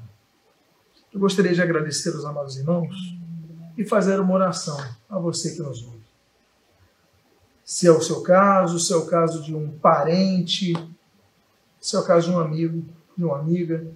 Eu 1.12 1.20
gostaria 1.20 1.54
de 1.54 1.62
agradecer 1.62 2.14
aos 2.14 2.24
amados 2.24 2.56
irmãos 2.56 3.18
e 3.78 3.84
fazer 3.84 4.18
uma 4.18 4.34
oração 4.34 4.76
a 5.08 5.20
você 5.20 5.54
que 5.54 5.62
nos 5.62 5.84
ouve. 5.84 6.02
Se 7.64 7.86
é 7.86 7.92
o 7.92 8.00
seu 8.00 8.22
caso, 8.22 8.80
se 8.80 8.92
é 8.92 8.96
o 8.96 9.06
caso 9.06 9.40
de 9.40 9.54
um 9.54 9.70
parente, 9.78 10.72
se 11.80 11.94
é 11.94 11.98
o 11.98 12.04
caso 12.04 12.28
de 12.28 12.36
um 12.36 12.40
amigo, 12.40 12.84
de 13.16 13.24
uma 13.24 13.38
amiga, 13.38 13.86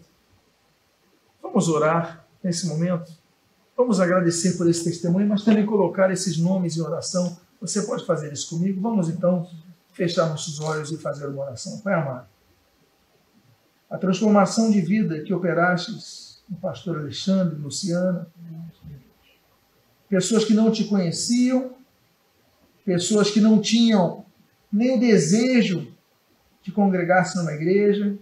vamos 1.43 1.69
orar 1.69 2.25
nesse 2.45 2.69
momento. 2.69 3.11
Vamos 3.77 3.99
agradecer 3.99 4.57
por 4.57 4.69
esse 4.69 4.85
testemunho, 4.85 5.29
mas 5.29 5.43
também 5.43 5.67
colocar 5.67 6.13
esses 6.13 6.39
nomes 6.39 6.77
em 6.77 6.83
oração. 6.83 7.37
Você 7.61 7.83
pode 7.83 8.07
fazer 8.07 8.33
isso 8.33 8.51
comigo? 8.51 8.81
Vamos 8.81 9.09
então 9.09 9.51
fechar 9.93 10.29
nossos 10.29 10.61
olhos 10.61 10.93
e 10.93 10.97
fazer 10.97 11.27
uma 11.27 11.43
oração. 11.43 11.81
Pai 11.81 11.95
amado, 11.95 12.29
a 13.91 13.99
transformação 13.99 14.71
de 14.71 14.81
vida 14.81 15.23
que 15.23 15.35
operastes 15.35 16.45
o 16.49 16.55
pastor 16.57 16.99
Alexandre, 16.99 17.57
Luciana, 17.57 18.29
pessoas 20.13 20.45
que 20.45 20.53
não 20.53 20.71
te 20.71 20.85
conheciam, 20.85 21.75
pessoas 22.85 23.31
que 23.31 23.41
não 23.41 23.63
tinham 23.63 24.27
nem 24.71 24.95
o 24.95 25.01
desejo 25.01 25.91
de 26.63 26.71
congregar-se 26.71 27.35
numa 27.39 27.55
igreja, 27.55 28.19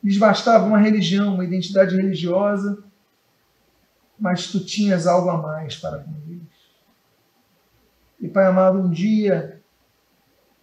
lhes 0.00 0.16
bastava 0.16 0.64
uma 0.64 0.78
religião, 0.78 1.34
uma 1.34 1.44
identidade 1.44 1.96
religiosa, 1.96 2.84
mas 4.16 4.46
tu 4.46 4.64
tinhas 4.64 5.08
algo 5.08 5.28
a 5.28 5.36
mais 5.36 5.74
para 5.74 5.98
com 5.98 6.14
eles. 6.28 6.46
E 8.20 8.28
Pai 8.28 8.46
amado, 8.46 8.78
um 8.78 8.88
dia 8.88 9.60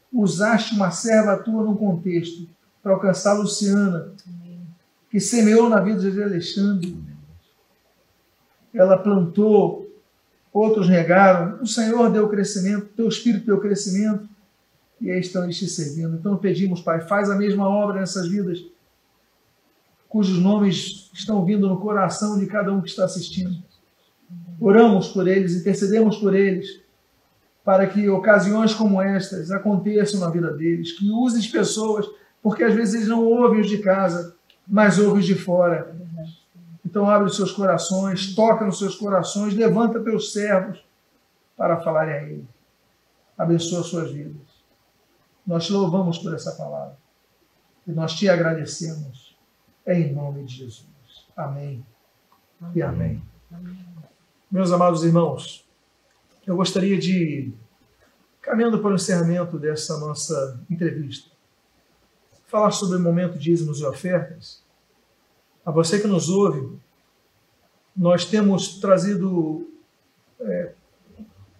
usaste 0.10 0.74
uma 0.74 0.90
serva 0.90 1.36
tua 1.36 1.66
num 1.66 1.76
contexto 1.76 2.48
para 2.82 2.94
alcançar 2.94 3.34
Luciana, 3.34 4.14
que 5.10 5.20
semeou 5.20 5.68
na 5.68 5.82
vida 5.82 6.10
de 6.10 6.24
Alexandre. 6.24 6.98
Ela 8.74 8.98
plantou, 8.98 9.85
outros 10.56 10.88
regaram. 10.88 11.62
O 11.62 11.68
Senhor 11.68 12.10
deu 12.10 12.30
crescimento, 12.30 12.88
teu 12.96 13.10
Espírito 13.10 13.46
deu 13.46 13.60
crescimento, 13.60 14.28
e 15.02 15.12
aí 15.12 15.20
estão 15.20 15.44
eles 15.44 15.58
te 15.58 15.68
servindo. 15.68 16.16
Então 16.16 16.38
pedimos, 16.38 16.82
Pai, 16.82 17.02
faz 17.02 17.30
a 17.30 17.36
mesma 17.36 17.68
obra 17.68 18.00
nessas 18.00 18.30
vidas, 18.30 18.64
cujos 20.08 20.40
nomes 20.40 21.12
estão 21.14 21.44
vindo 21.44 21.68
no 21.68 21.78
coração 21.78 22.40
de 22.40 22.46
cada 22.46 22.72
um 22.72 22.82
que 22.82 22.88
está 22.88 23.04
assistindo. 23.04 23.62
Oramos 24.58 25.10
por 25.10 25.28
eles, 25.28 25.54
intercedemos 25.56 26.18
por 26.18 26.34
eles 26.34 26.80
para 27.66 27.86
que 27.88 28.08
ocasiões 28.08 28.74
como 28.74 29.02
estas 29.02 29.52
aconteçam 29.52 30.22
na 30.22 30.30
vida 30.30 30.54
deles, 30.54 30.94
que 30.94 31.10
uses 31.10 31.48
pessoas, 31.48 32.06
porque 32.42 32.64
às 32.64 32.74
vezes 32.74 32.94
eles 32.94 33.08
não 33.08 33.26
ouvem 33.26 33.60
os 33.60 33.68
de 33.68 33.80
casa, 33.80 34.36
mas 34.66 35.00
ouvem 35.00 35.20
os 35.20 35.26
de 35.26 35.36
fora. 35.36 35.94
Então 36.86 37.10
abre 37.10 37.28
os 37.28 37.36
seus 37.36 37.52
corações, 37.52 38.36
toca 38.36 38.64
nos 38.64 38.78
seus 38.78 38.96
corações, 38.96 39.56
levanta 39.56 40.00
teus 40.00 40.32
servos 40.32 40.86
para 41.58 41.82
falarem 41.82 42.14
a 42.14 42.24
Ele. 42.24 42.48
Abençoa 43.38 43.84
suas 43.84 44.12
vidas. 44.12 44.46
Nós 45.46 45.66
te 45.66 45.74
louvamos 45.74 46.20
por 46.20 46.34
essa 46.34 46.52
palavra 46.52 46.98
e 47.88 47.92
nós 47.92 48.14
te 48.14 48.30
agradecemos 48.30 49.36
em 49.86 50.14
nome 50.14 50.44
de 50.44 50.56
Jesus. 50.56 50.86
Amém, 51.36 51.86
amém. 52.62 52.72
e 52.76 52.82
amém. 52.82 53.24
amém. 53.52 53.78
Meus 54.50 54.72
amados 54.72 55.04
irmãos, 55.04 55.68
eu 56.48 56.56
gostaria 56.56 56.98
de, 56.98 57.54
caminhando 58.42 58.80
para 58.80 58.92
o 58.92 58.96
encerramento 58.96 59.60
dessa 59.60 60.00
nossa 60.00 60.60
entrevista, 60.70 61.30
falar 62.48 62.72
sobre 62.72 62.98
o 62.98 63.02
momento 63.02 63.34
de 63.34 63.46
dízimos 63.46 63.80
e 63.80 63.86
ofertas. 63.86 64.65
A 65.66 65.72
você 65.72 66.00
que 66.00 66.08
nos 66.08 66.30
ouve, 66.30 66.78
nós 67.96 68.26
temos 68.26 68.80
trazido, 68.80 69.68
é, 70.40 70.74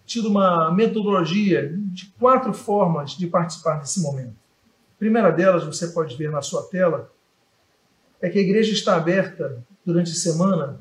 tido 0.04 0.28
uma 0.28 0.70
metodologia 0.70 1.76
de 1.76 2.06
quatro 2.18 2.52
formas 2.52 3.12
de 3.12 3.26
participar 3.26 3.80
desse 3.80 4.00
momento. 4.00 4.36
A 4.94 4.98
primeira 4.98 5.30
delas, 5.30 5.64
você 5.64 5.88
pode 5.88 6.16
ver 6.16 6.30
na 6.30 6.40
sua 6.40 6.62
tela, 6.68 7.10
é 8.20 8.30
que 8.30 8.38
a 8.38 8.42
igreja 8.42 8.72
está 8.72 8.96
aberta 8.96 9.64
durante 9.84 10.12
a 10.12 10.14
semana, 10.14 10.80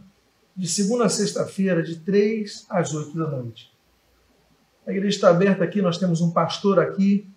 de 0.55 0.67
segunda 0.67 1.05
a 1.05 1.09
sexta-feira, 1.09 1.81
de 1.81 1.97
três 1.97 2.65
às 2.69 2.93
oito 2.93 3.17
da 3.17 3.27
noite. 3.27 3.73
A 4.85 4.91
igreja 4.91 5.15
está 5.15 5.29
aberta 5.29 5.63
aqui, 5.63 5.81
nós 5.81 5.97
temos 5.97 6.21
um 6.21 6.31
pastor 6.31 6.79
aqui 6.79 7.27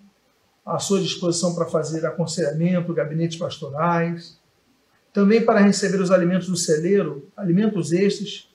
à 0.66 0.78
sua 0.78 1.01
disposição 1.01 1.55
para 1.55 1.64
fazer 1.64 2.05
aconselhamento, 2.05 2.93
gabinetes 2.93 3.39
pastorais, 3.39 4.39
também 5.18 5.44
para 5.44 5.58
receber 5.58 6.00
os 6.00 6.12
alimentos 6.12 6.46
do 6.46 6.56
celeiro, 6.56 7.28
alimentos 7.36 7.90
estes 7.90 8.48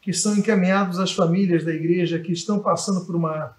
que 0.00 0.12
são 0.12 0.36
encaminhados 0.36 1.00
às 1.00 1.10
famílias 1.10 1.64
da 1.64 1.74
igreja 1.74 2.20
que 2.20 2.30
estão 2.30 2.60
passando 2.60 3.04
por 3.04 3.16
uma, 3.16 3.56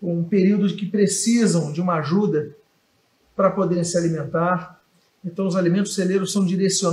um 0.00 0.22
período 0.22 0.72
que 0.76 0.86
precisam 0.86 1.72
de 1.72 1.80
uma 1.80 1.94
ajuda 1.94 2.54
para 3.34 3.50
poderem 3.50 3.82
se 3.82 3.98
alimentar. 3.98 4.80
Então, 5.24 5.48
os 5.48 5.56
alimentos 5.56 5.96
celeiros 5.96 6.30
são 6.30 6.46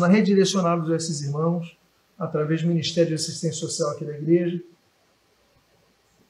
redirecionados 0.07 0.89
a 0.89 0.95
esses 0.95 1.21
irmãos 1.21 1.77
através 2.17 2.63
do 2.63 2.67
Ministério 2.67 3.09
de 3.09 3.15
Assistência 3.15 3.59
Social 3.59 3.91
aqui 3.91 4.03
da 4.03 4.17
igreja. 4.17 4.63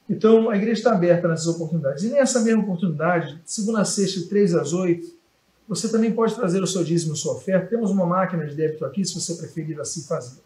Então, 0.09 0.49
a 0.49 0.57
igreja 0.57 0.79
está 0.79 0.91
aberta 0.91 1.25
nessas 1.25 1.47
oportunidades. 1.47 2.03
E 2.03 2.09
nessa 2.09 2.41
mesma 2.41 2.63
oportunidade, 2.63 3.41
segunda 3.45 3.79
a 3.79 3.85
sexta, 3.85 4.19
de 4.19 4.27
3 4.27 4.55
às 4.55 4.73
8, 4.73 5.20
você 5.67 5.89
também 5.89 6.11
pode 6.11 6.35
trazer 6.35 6.61
o 6.61 6.67
seu 6.67 6.83
dízimo, 6.83 7.15
sua 7.15 7.33
oferta. 7.33 7.67
Temos 7.67 7.91
uma 7.91 8.05
máquina 8.05 8.45
de 8.45 8.55
débito 8.55 8.85
aqui, 8.85 9.05
se 9.05 9.19
você 9.19 9.35
preferir 9.35 9.79
assim 9.79 10.03
fazer. 10.03 10.41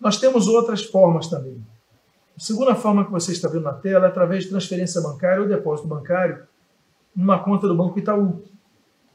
Nós 0.00 0.18
temos 0.18 0.46
outras 0.46 0.84
formas 0.84 1.26
também. 1.28 1.64
A 2.36 2.40
segunda 2.40 2.74
forma 2.74 3.04
que 3.04 3.10
você 3.10 3.32
está 3.32 3.48
vendo 3.48 3.64
na 3.64 3.72
tela 3.72 4.06
é 4.06 4.08
através 4.08 4.44
de 4.44 4.50
transferência 4.50 5.00
bancária 5.00 5.42
ou 5.42 5.48
depósito 5.48 5.88
bancário 5.88 6.46
numa 7.14 7.42
conta 7.42 7.66
do 7.66 7.74
Banco 7.74 7.98
Itaú. 7.98 8.44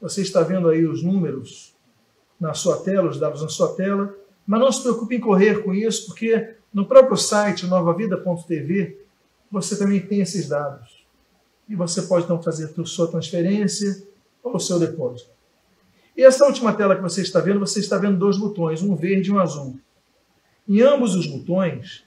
Você 0.00 0.20
está 0.20 0.42
vendo 0.42 0.68
aí 0.68 0.84
os 0.84 1.02
números 1.02 1.74
na 2.38 2.52
sua 2.52 2.76
tela, 2.82 3.08
os 3.08 3.18
dados 3.18 3.40
na 3.40 3.48
sua 3.48 3.74
tela, 3.74 4.14
mas 4.46 4.60
não 4.60 4.70
se 4.70 4.82
preocupe 4.82 5.16
em 5.16 5.20
correr 5.20 5.62
com 5.64 5.72
isso, 5.72 6.06
porque 6.06 6.56
no 6.72 6.84
próprio 6.84 7.16
site 7.16 7.66
novavida.tv 7.66 9.00
você 9.50 9.78
também 9.78 10.00
tem 10.00 10.20
esses 10.20 10.48
dados. 10.48 11.06
E 11.66 11.74
você 11.74 12.02
pode 12.02 12.24
então 12.24 12.42
fazer 12.42 12.68
sua 12.84 13.08
transferência 13.08 14.06
ou 14.44 14.60
seu 14.60 14.78
depósito. 14.78 15.30
E 16.16 16.22
essa 16.22 16.44
última 16.44 16.72
tela 16.72 16.94
que 16.94 17.02
você 17.02 17.22
está 17.22 17.40
vendo, 17.40 17.58
você 17.58 17.80
está 17.80 17.98
vendo 17.98 18.18
dois 18.18 18.38
botões, 18.38 18.82
um 18.82 18.94
verde 18.94 19.30
e 19.30 19.32
um 19.32 19.40
azul. 19.40 19.80
Em 20.68 20.80
ambos 20.80 21.16
os 21.16 21.26
botões, 21.26 22.04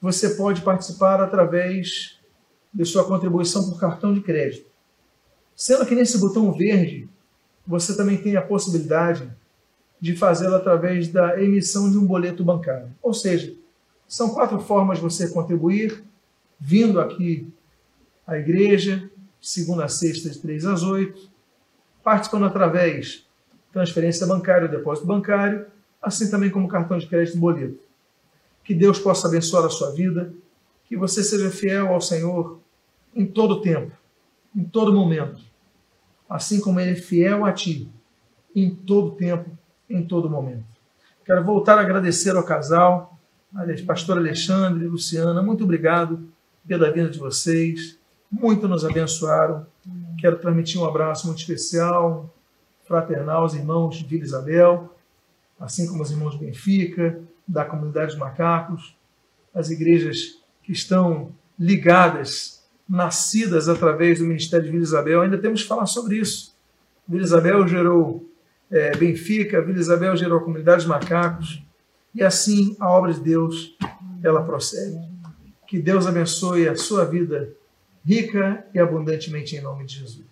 você 0.00 0.30
pode 0.30 0.62
participar 0.62 1.20
através 1.20 2.18
de 2.72 2.84
sua 2.84 3.04
contribuição 3.04 3.68
por 3.68 3.78
cartão 3.78 4.14
de 4.14 4.20
crédito. 4.20 4.70
Sendo 5.54 5.84
que 5.84 5.94
nesse 5.94 6.18
botão 6.18 6.52
verde, 6.52 7.08
você 7.66 7.94
também 7.94 8.16
tem 8.16 8.36
a 8.36 8.42
possibilidade 8.42 9.30
de 10.00 10.16
fazê-lo 10.16 10.54
através 10.54 11.08
da 11.08 11.40
emissão 11.42 11.90
de 11.90 11.98
um 11.98 12.06
boleto 12.06 12.42
bancário. 12.42 12.90
Ou 13.02 13.12
seja, 13.12 13.54
são 14.08 14.30
quatro 14.30 14.58
formas 14.58 14.98
de 14.98 15.04
você 15.04 15.28
contribuir 15.28 16.02
vindo 16.58 16.98
aqui 16.98 17.52
à 18.26 18.38
igreja, 18.38 19.10
segunda 19.40 19.84
a 19.84 19.88
sexta, 19.88 20.30
de 20.30 20.38
3 20.38 20.64
às 20.64 20.82
8, 20.82 21.30
participando 22.02 22.44
através 22.44 23.26
transferência 23.72 24.26
bancária 24.26 24.68
depósito 24.68 25.06
bancário, 25.06 25.66
assim 26.02 26.30
também 26.30 26.50
como 26.50 26.68
cartão 26.68 26.98
de 26.98 27.06
crédito 27.06 27.38
boleto. 27.38 27.78
Que 28.64 28.74
Deus 28.74 28.98
possa 28.98 29.28
abençoar 29.28 29.64
a 29.64 29.70
sua 29.70 29.92
vida, 29.92 30.32
que 30.86 30.96
você 30.96 31.22
seja 31.22 31.50
fiel 31.50 31.88
ao 31.88 32.00
Senhor 32.00 32.60
em 33.14 33.26
todo 33.26 33.60
tempo, 33.60 33.92
em 34.54 34.64
todo 34.64 34.92
momento, 34.92 35.40
assim 36.28 36.60
como 36.60 36.80
Ele 36.80 36.92
é 36.92 36.96
fiel 36.96 37.44
a 37.44 37.52
ti, 37.52 37.88
em 38.54 38.74
todo 38.74 39.12
tempo, 39.12 39.50
em 39.88 40.04
todo 40.04 40.28
momento. 40.28 40.64
Quero 41.24 41.44
voltar 41.44 41.78
a 41.78 41.82
agradecer 41.82 42.34
ao 42.36 42.42
casal, 42.42 43.18
pastor 43.86 44.18
Alexandre 44.18 44.84
e 44.84 44.88
Luciana, 44.88 45.42
muito 45.42 45.64
obrigado 45.64 46.28
pela 46.66 46.90
vinda 46.90 47.10
de 47.10 47.18
vocês. 47.18 47.98
Muito 48.30 48.68
nos 48.68 48.84
abençoaram. 48.84 49.66
Quero 50.20 50.38
transmitir 50.38 50.80
um 50.80 50.84
abraço 50.84 51.26
muito 51.26 51.38
especial, 51.38 52.34
fraternal 52.86 53.42
aos 53.42 53.54
irmãos 53.54 53.96
de 53.96 54.04
Vila 54.04 54.24
Isabel, 54.24 54.94
assim 55.58 55.86
como 55.86 56.02
os 56.02 56.10
irmãos 56.10 56.32
de 56.32 56.44
Benfica, 56.44 57.18
da 57.46 57.64
comunidade 57.64 58.12
de 58.12 58.18
macacos, 58.18 58.94
as 59.54 59.70
igrejas 59.70 60.38
que 60.62 60.72
estão 60.72 61.32
ligadas, 61.58 62.62
nascidas 62.88 63.68
através 63.68 64.18
do 64.18 64.26
Ministério 64.26 64.66
de 64.66 64.72
Vila 64.72 64.82
Isabel. 64.82 65.22
Ainda 65.22 65.38
temos 65.38 65.62
que 65.62 65.68
falar 65.68 65.86
sobre 65.86 66.16
isso. 66.18 66.54
Vila 67.08 67.24
Isabel 67.24 67.66
gerou 67.66 68.28
é, 68.70 68.96
Benfica, 68.96 69.62
Vila 69.62 69.78
Isabel 69.78 70.16
gerou 70.16 70.38
a 70.38 70.42
comunidade 70.44 70.82
de 70.82 70.88
macacos, 70.88 71.62
e 72.14 72.22
assim 72.22 72.76
a 72.78 72.90
obra 72.90 73.14
de 73.14 73.20
Deus 73.20 73.76
ela 74.22 74.42
prossegue. 74.42 74.98
Que 75.66 75.80
Deus 75.80 76.06
abençoe 76.06 76.68
a 76.68 76.76
sua 76.76 77.04
vida 77.04 77.52
rica 78.04 78.66
e 78.74 78.78
abundantemente 78.78 79.56
em 79.56 79.60
nome 79.60 79.84
de 79.84 79.98
Jesus. 79.98 80.29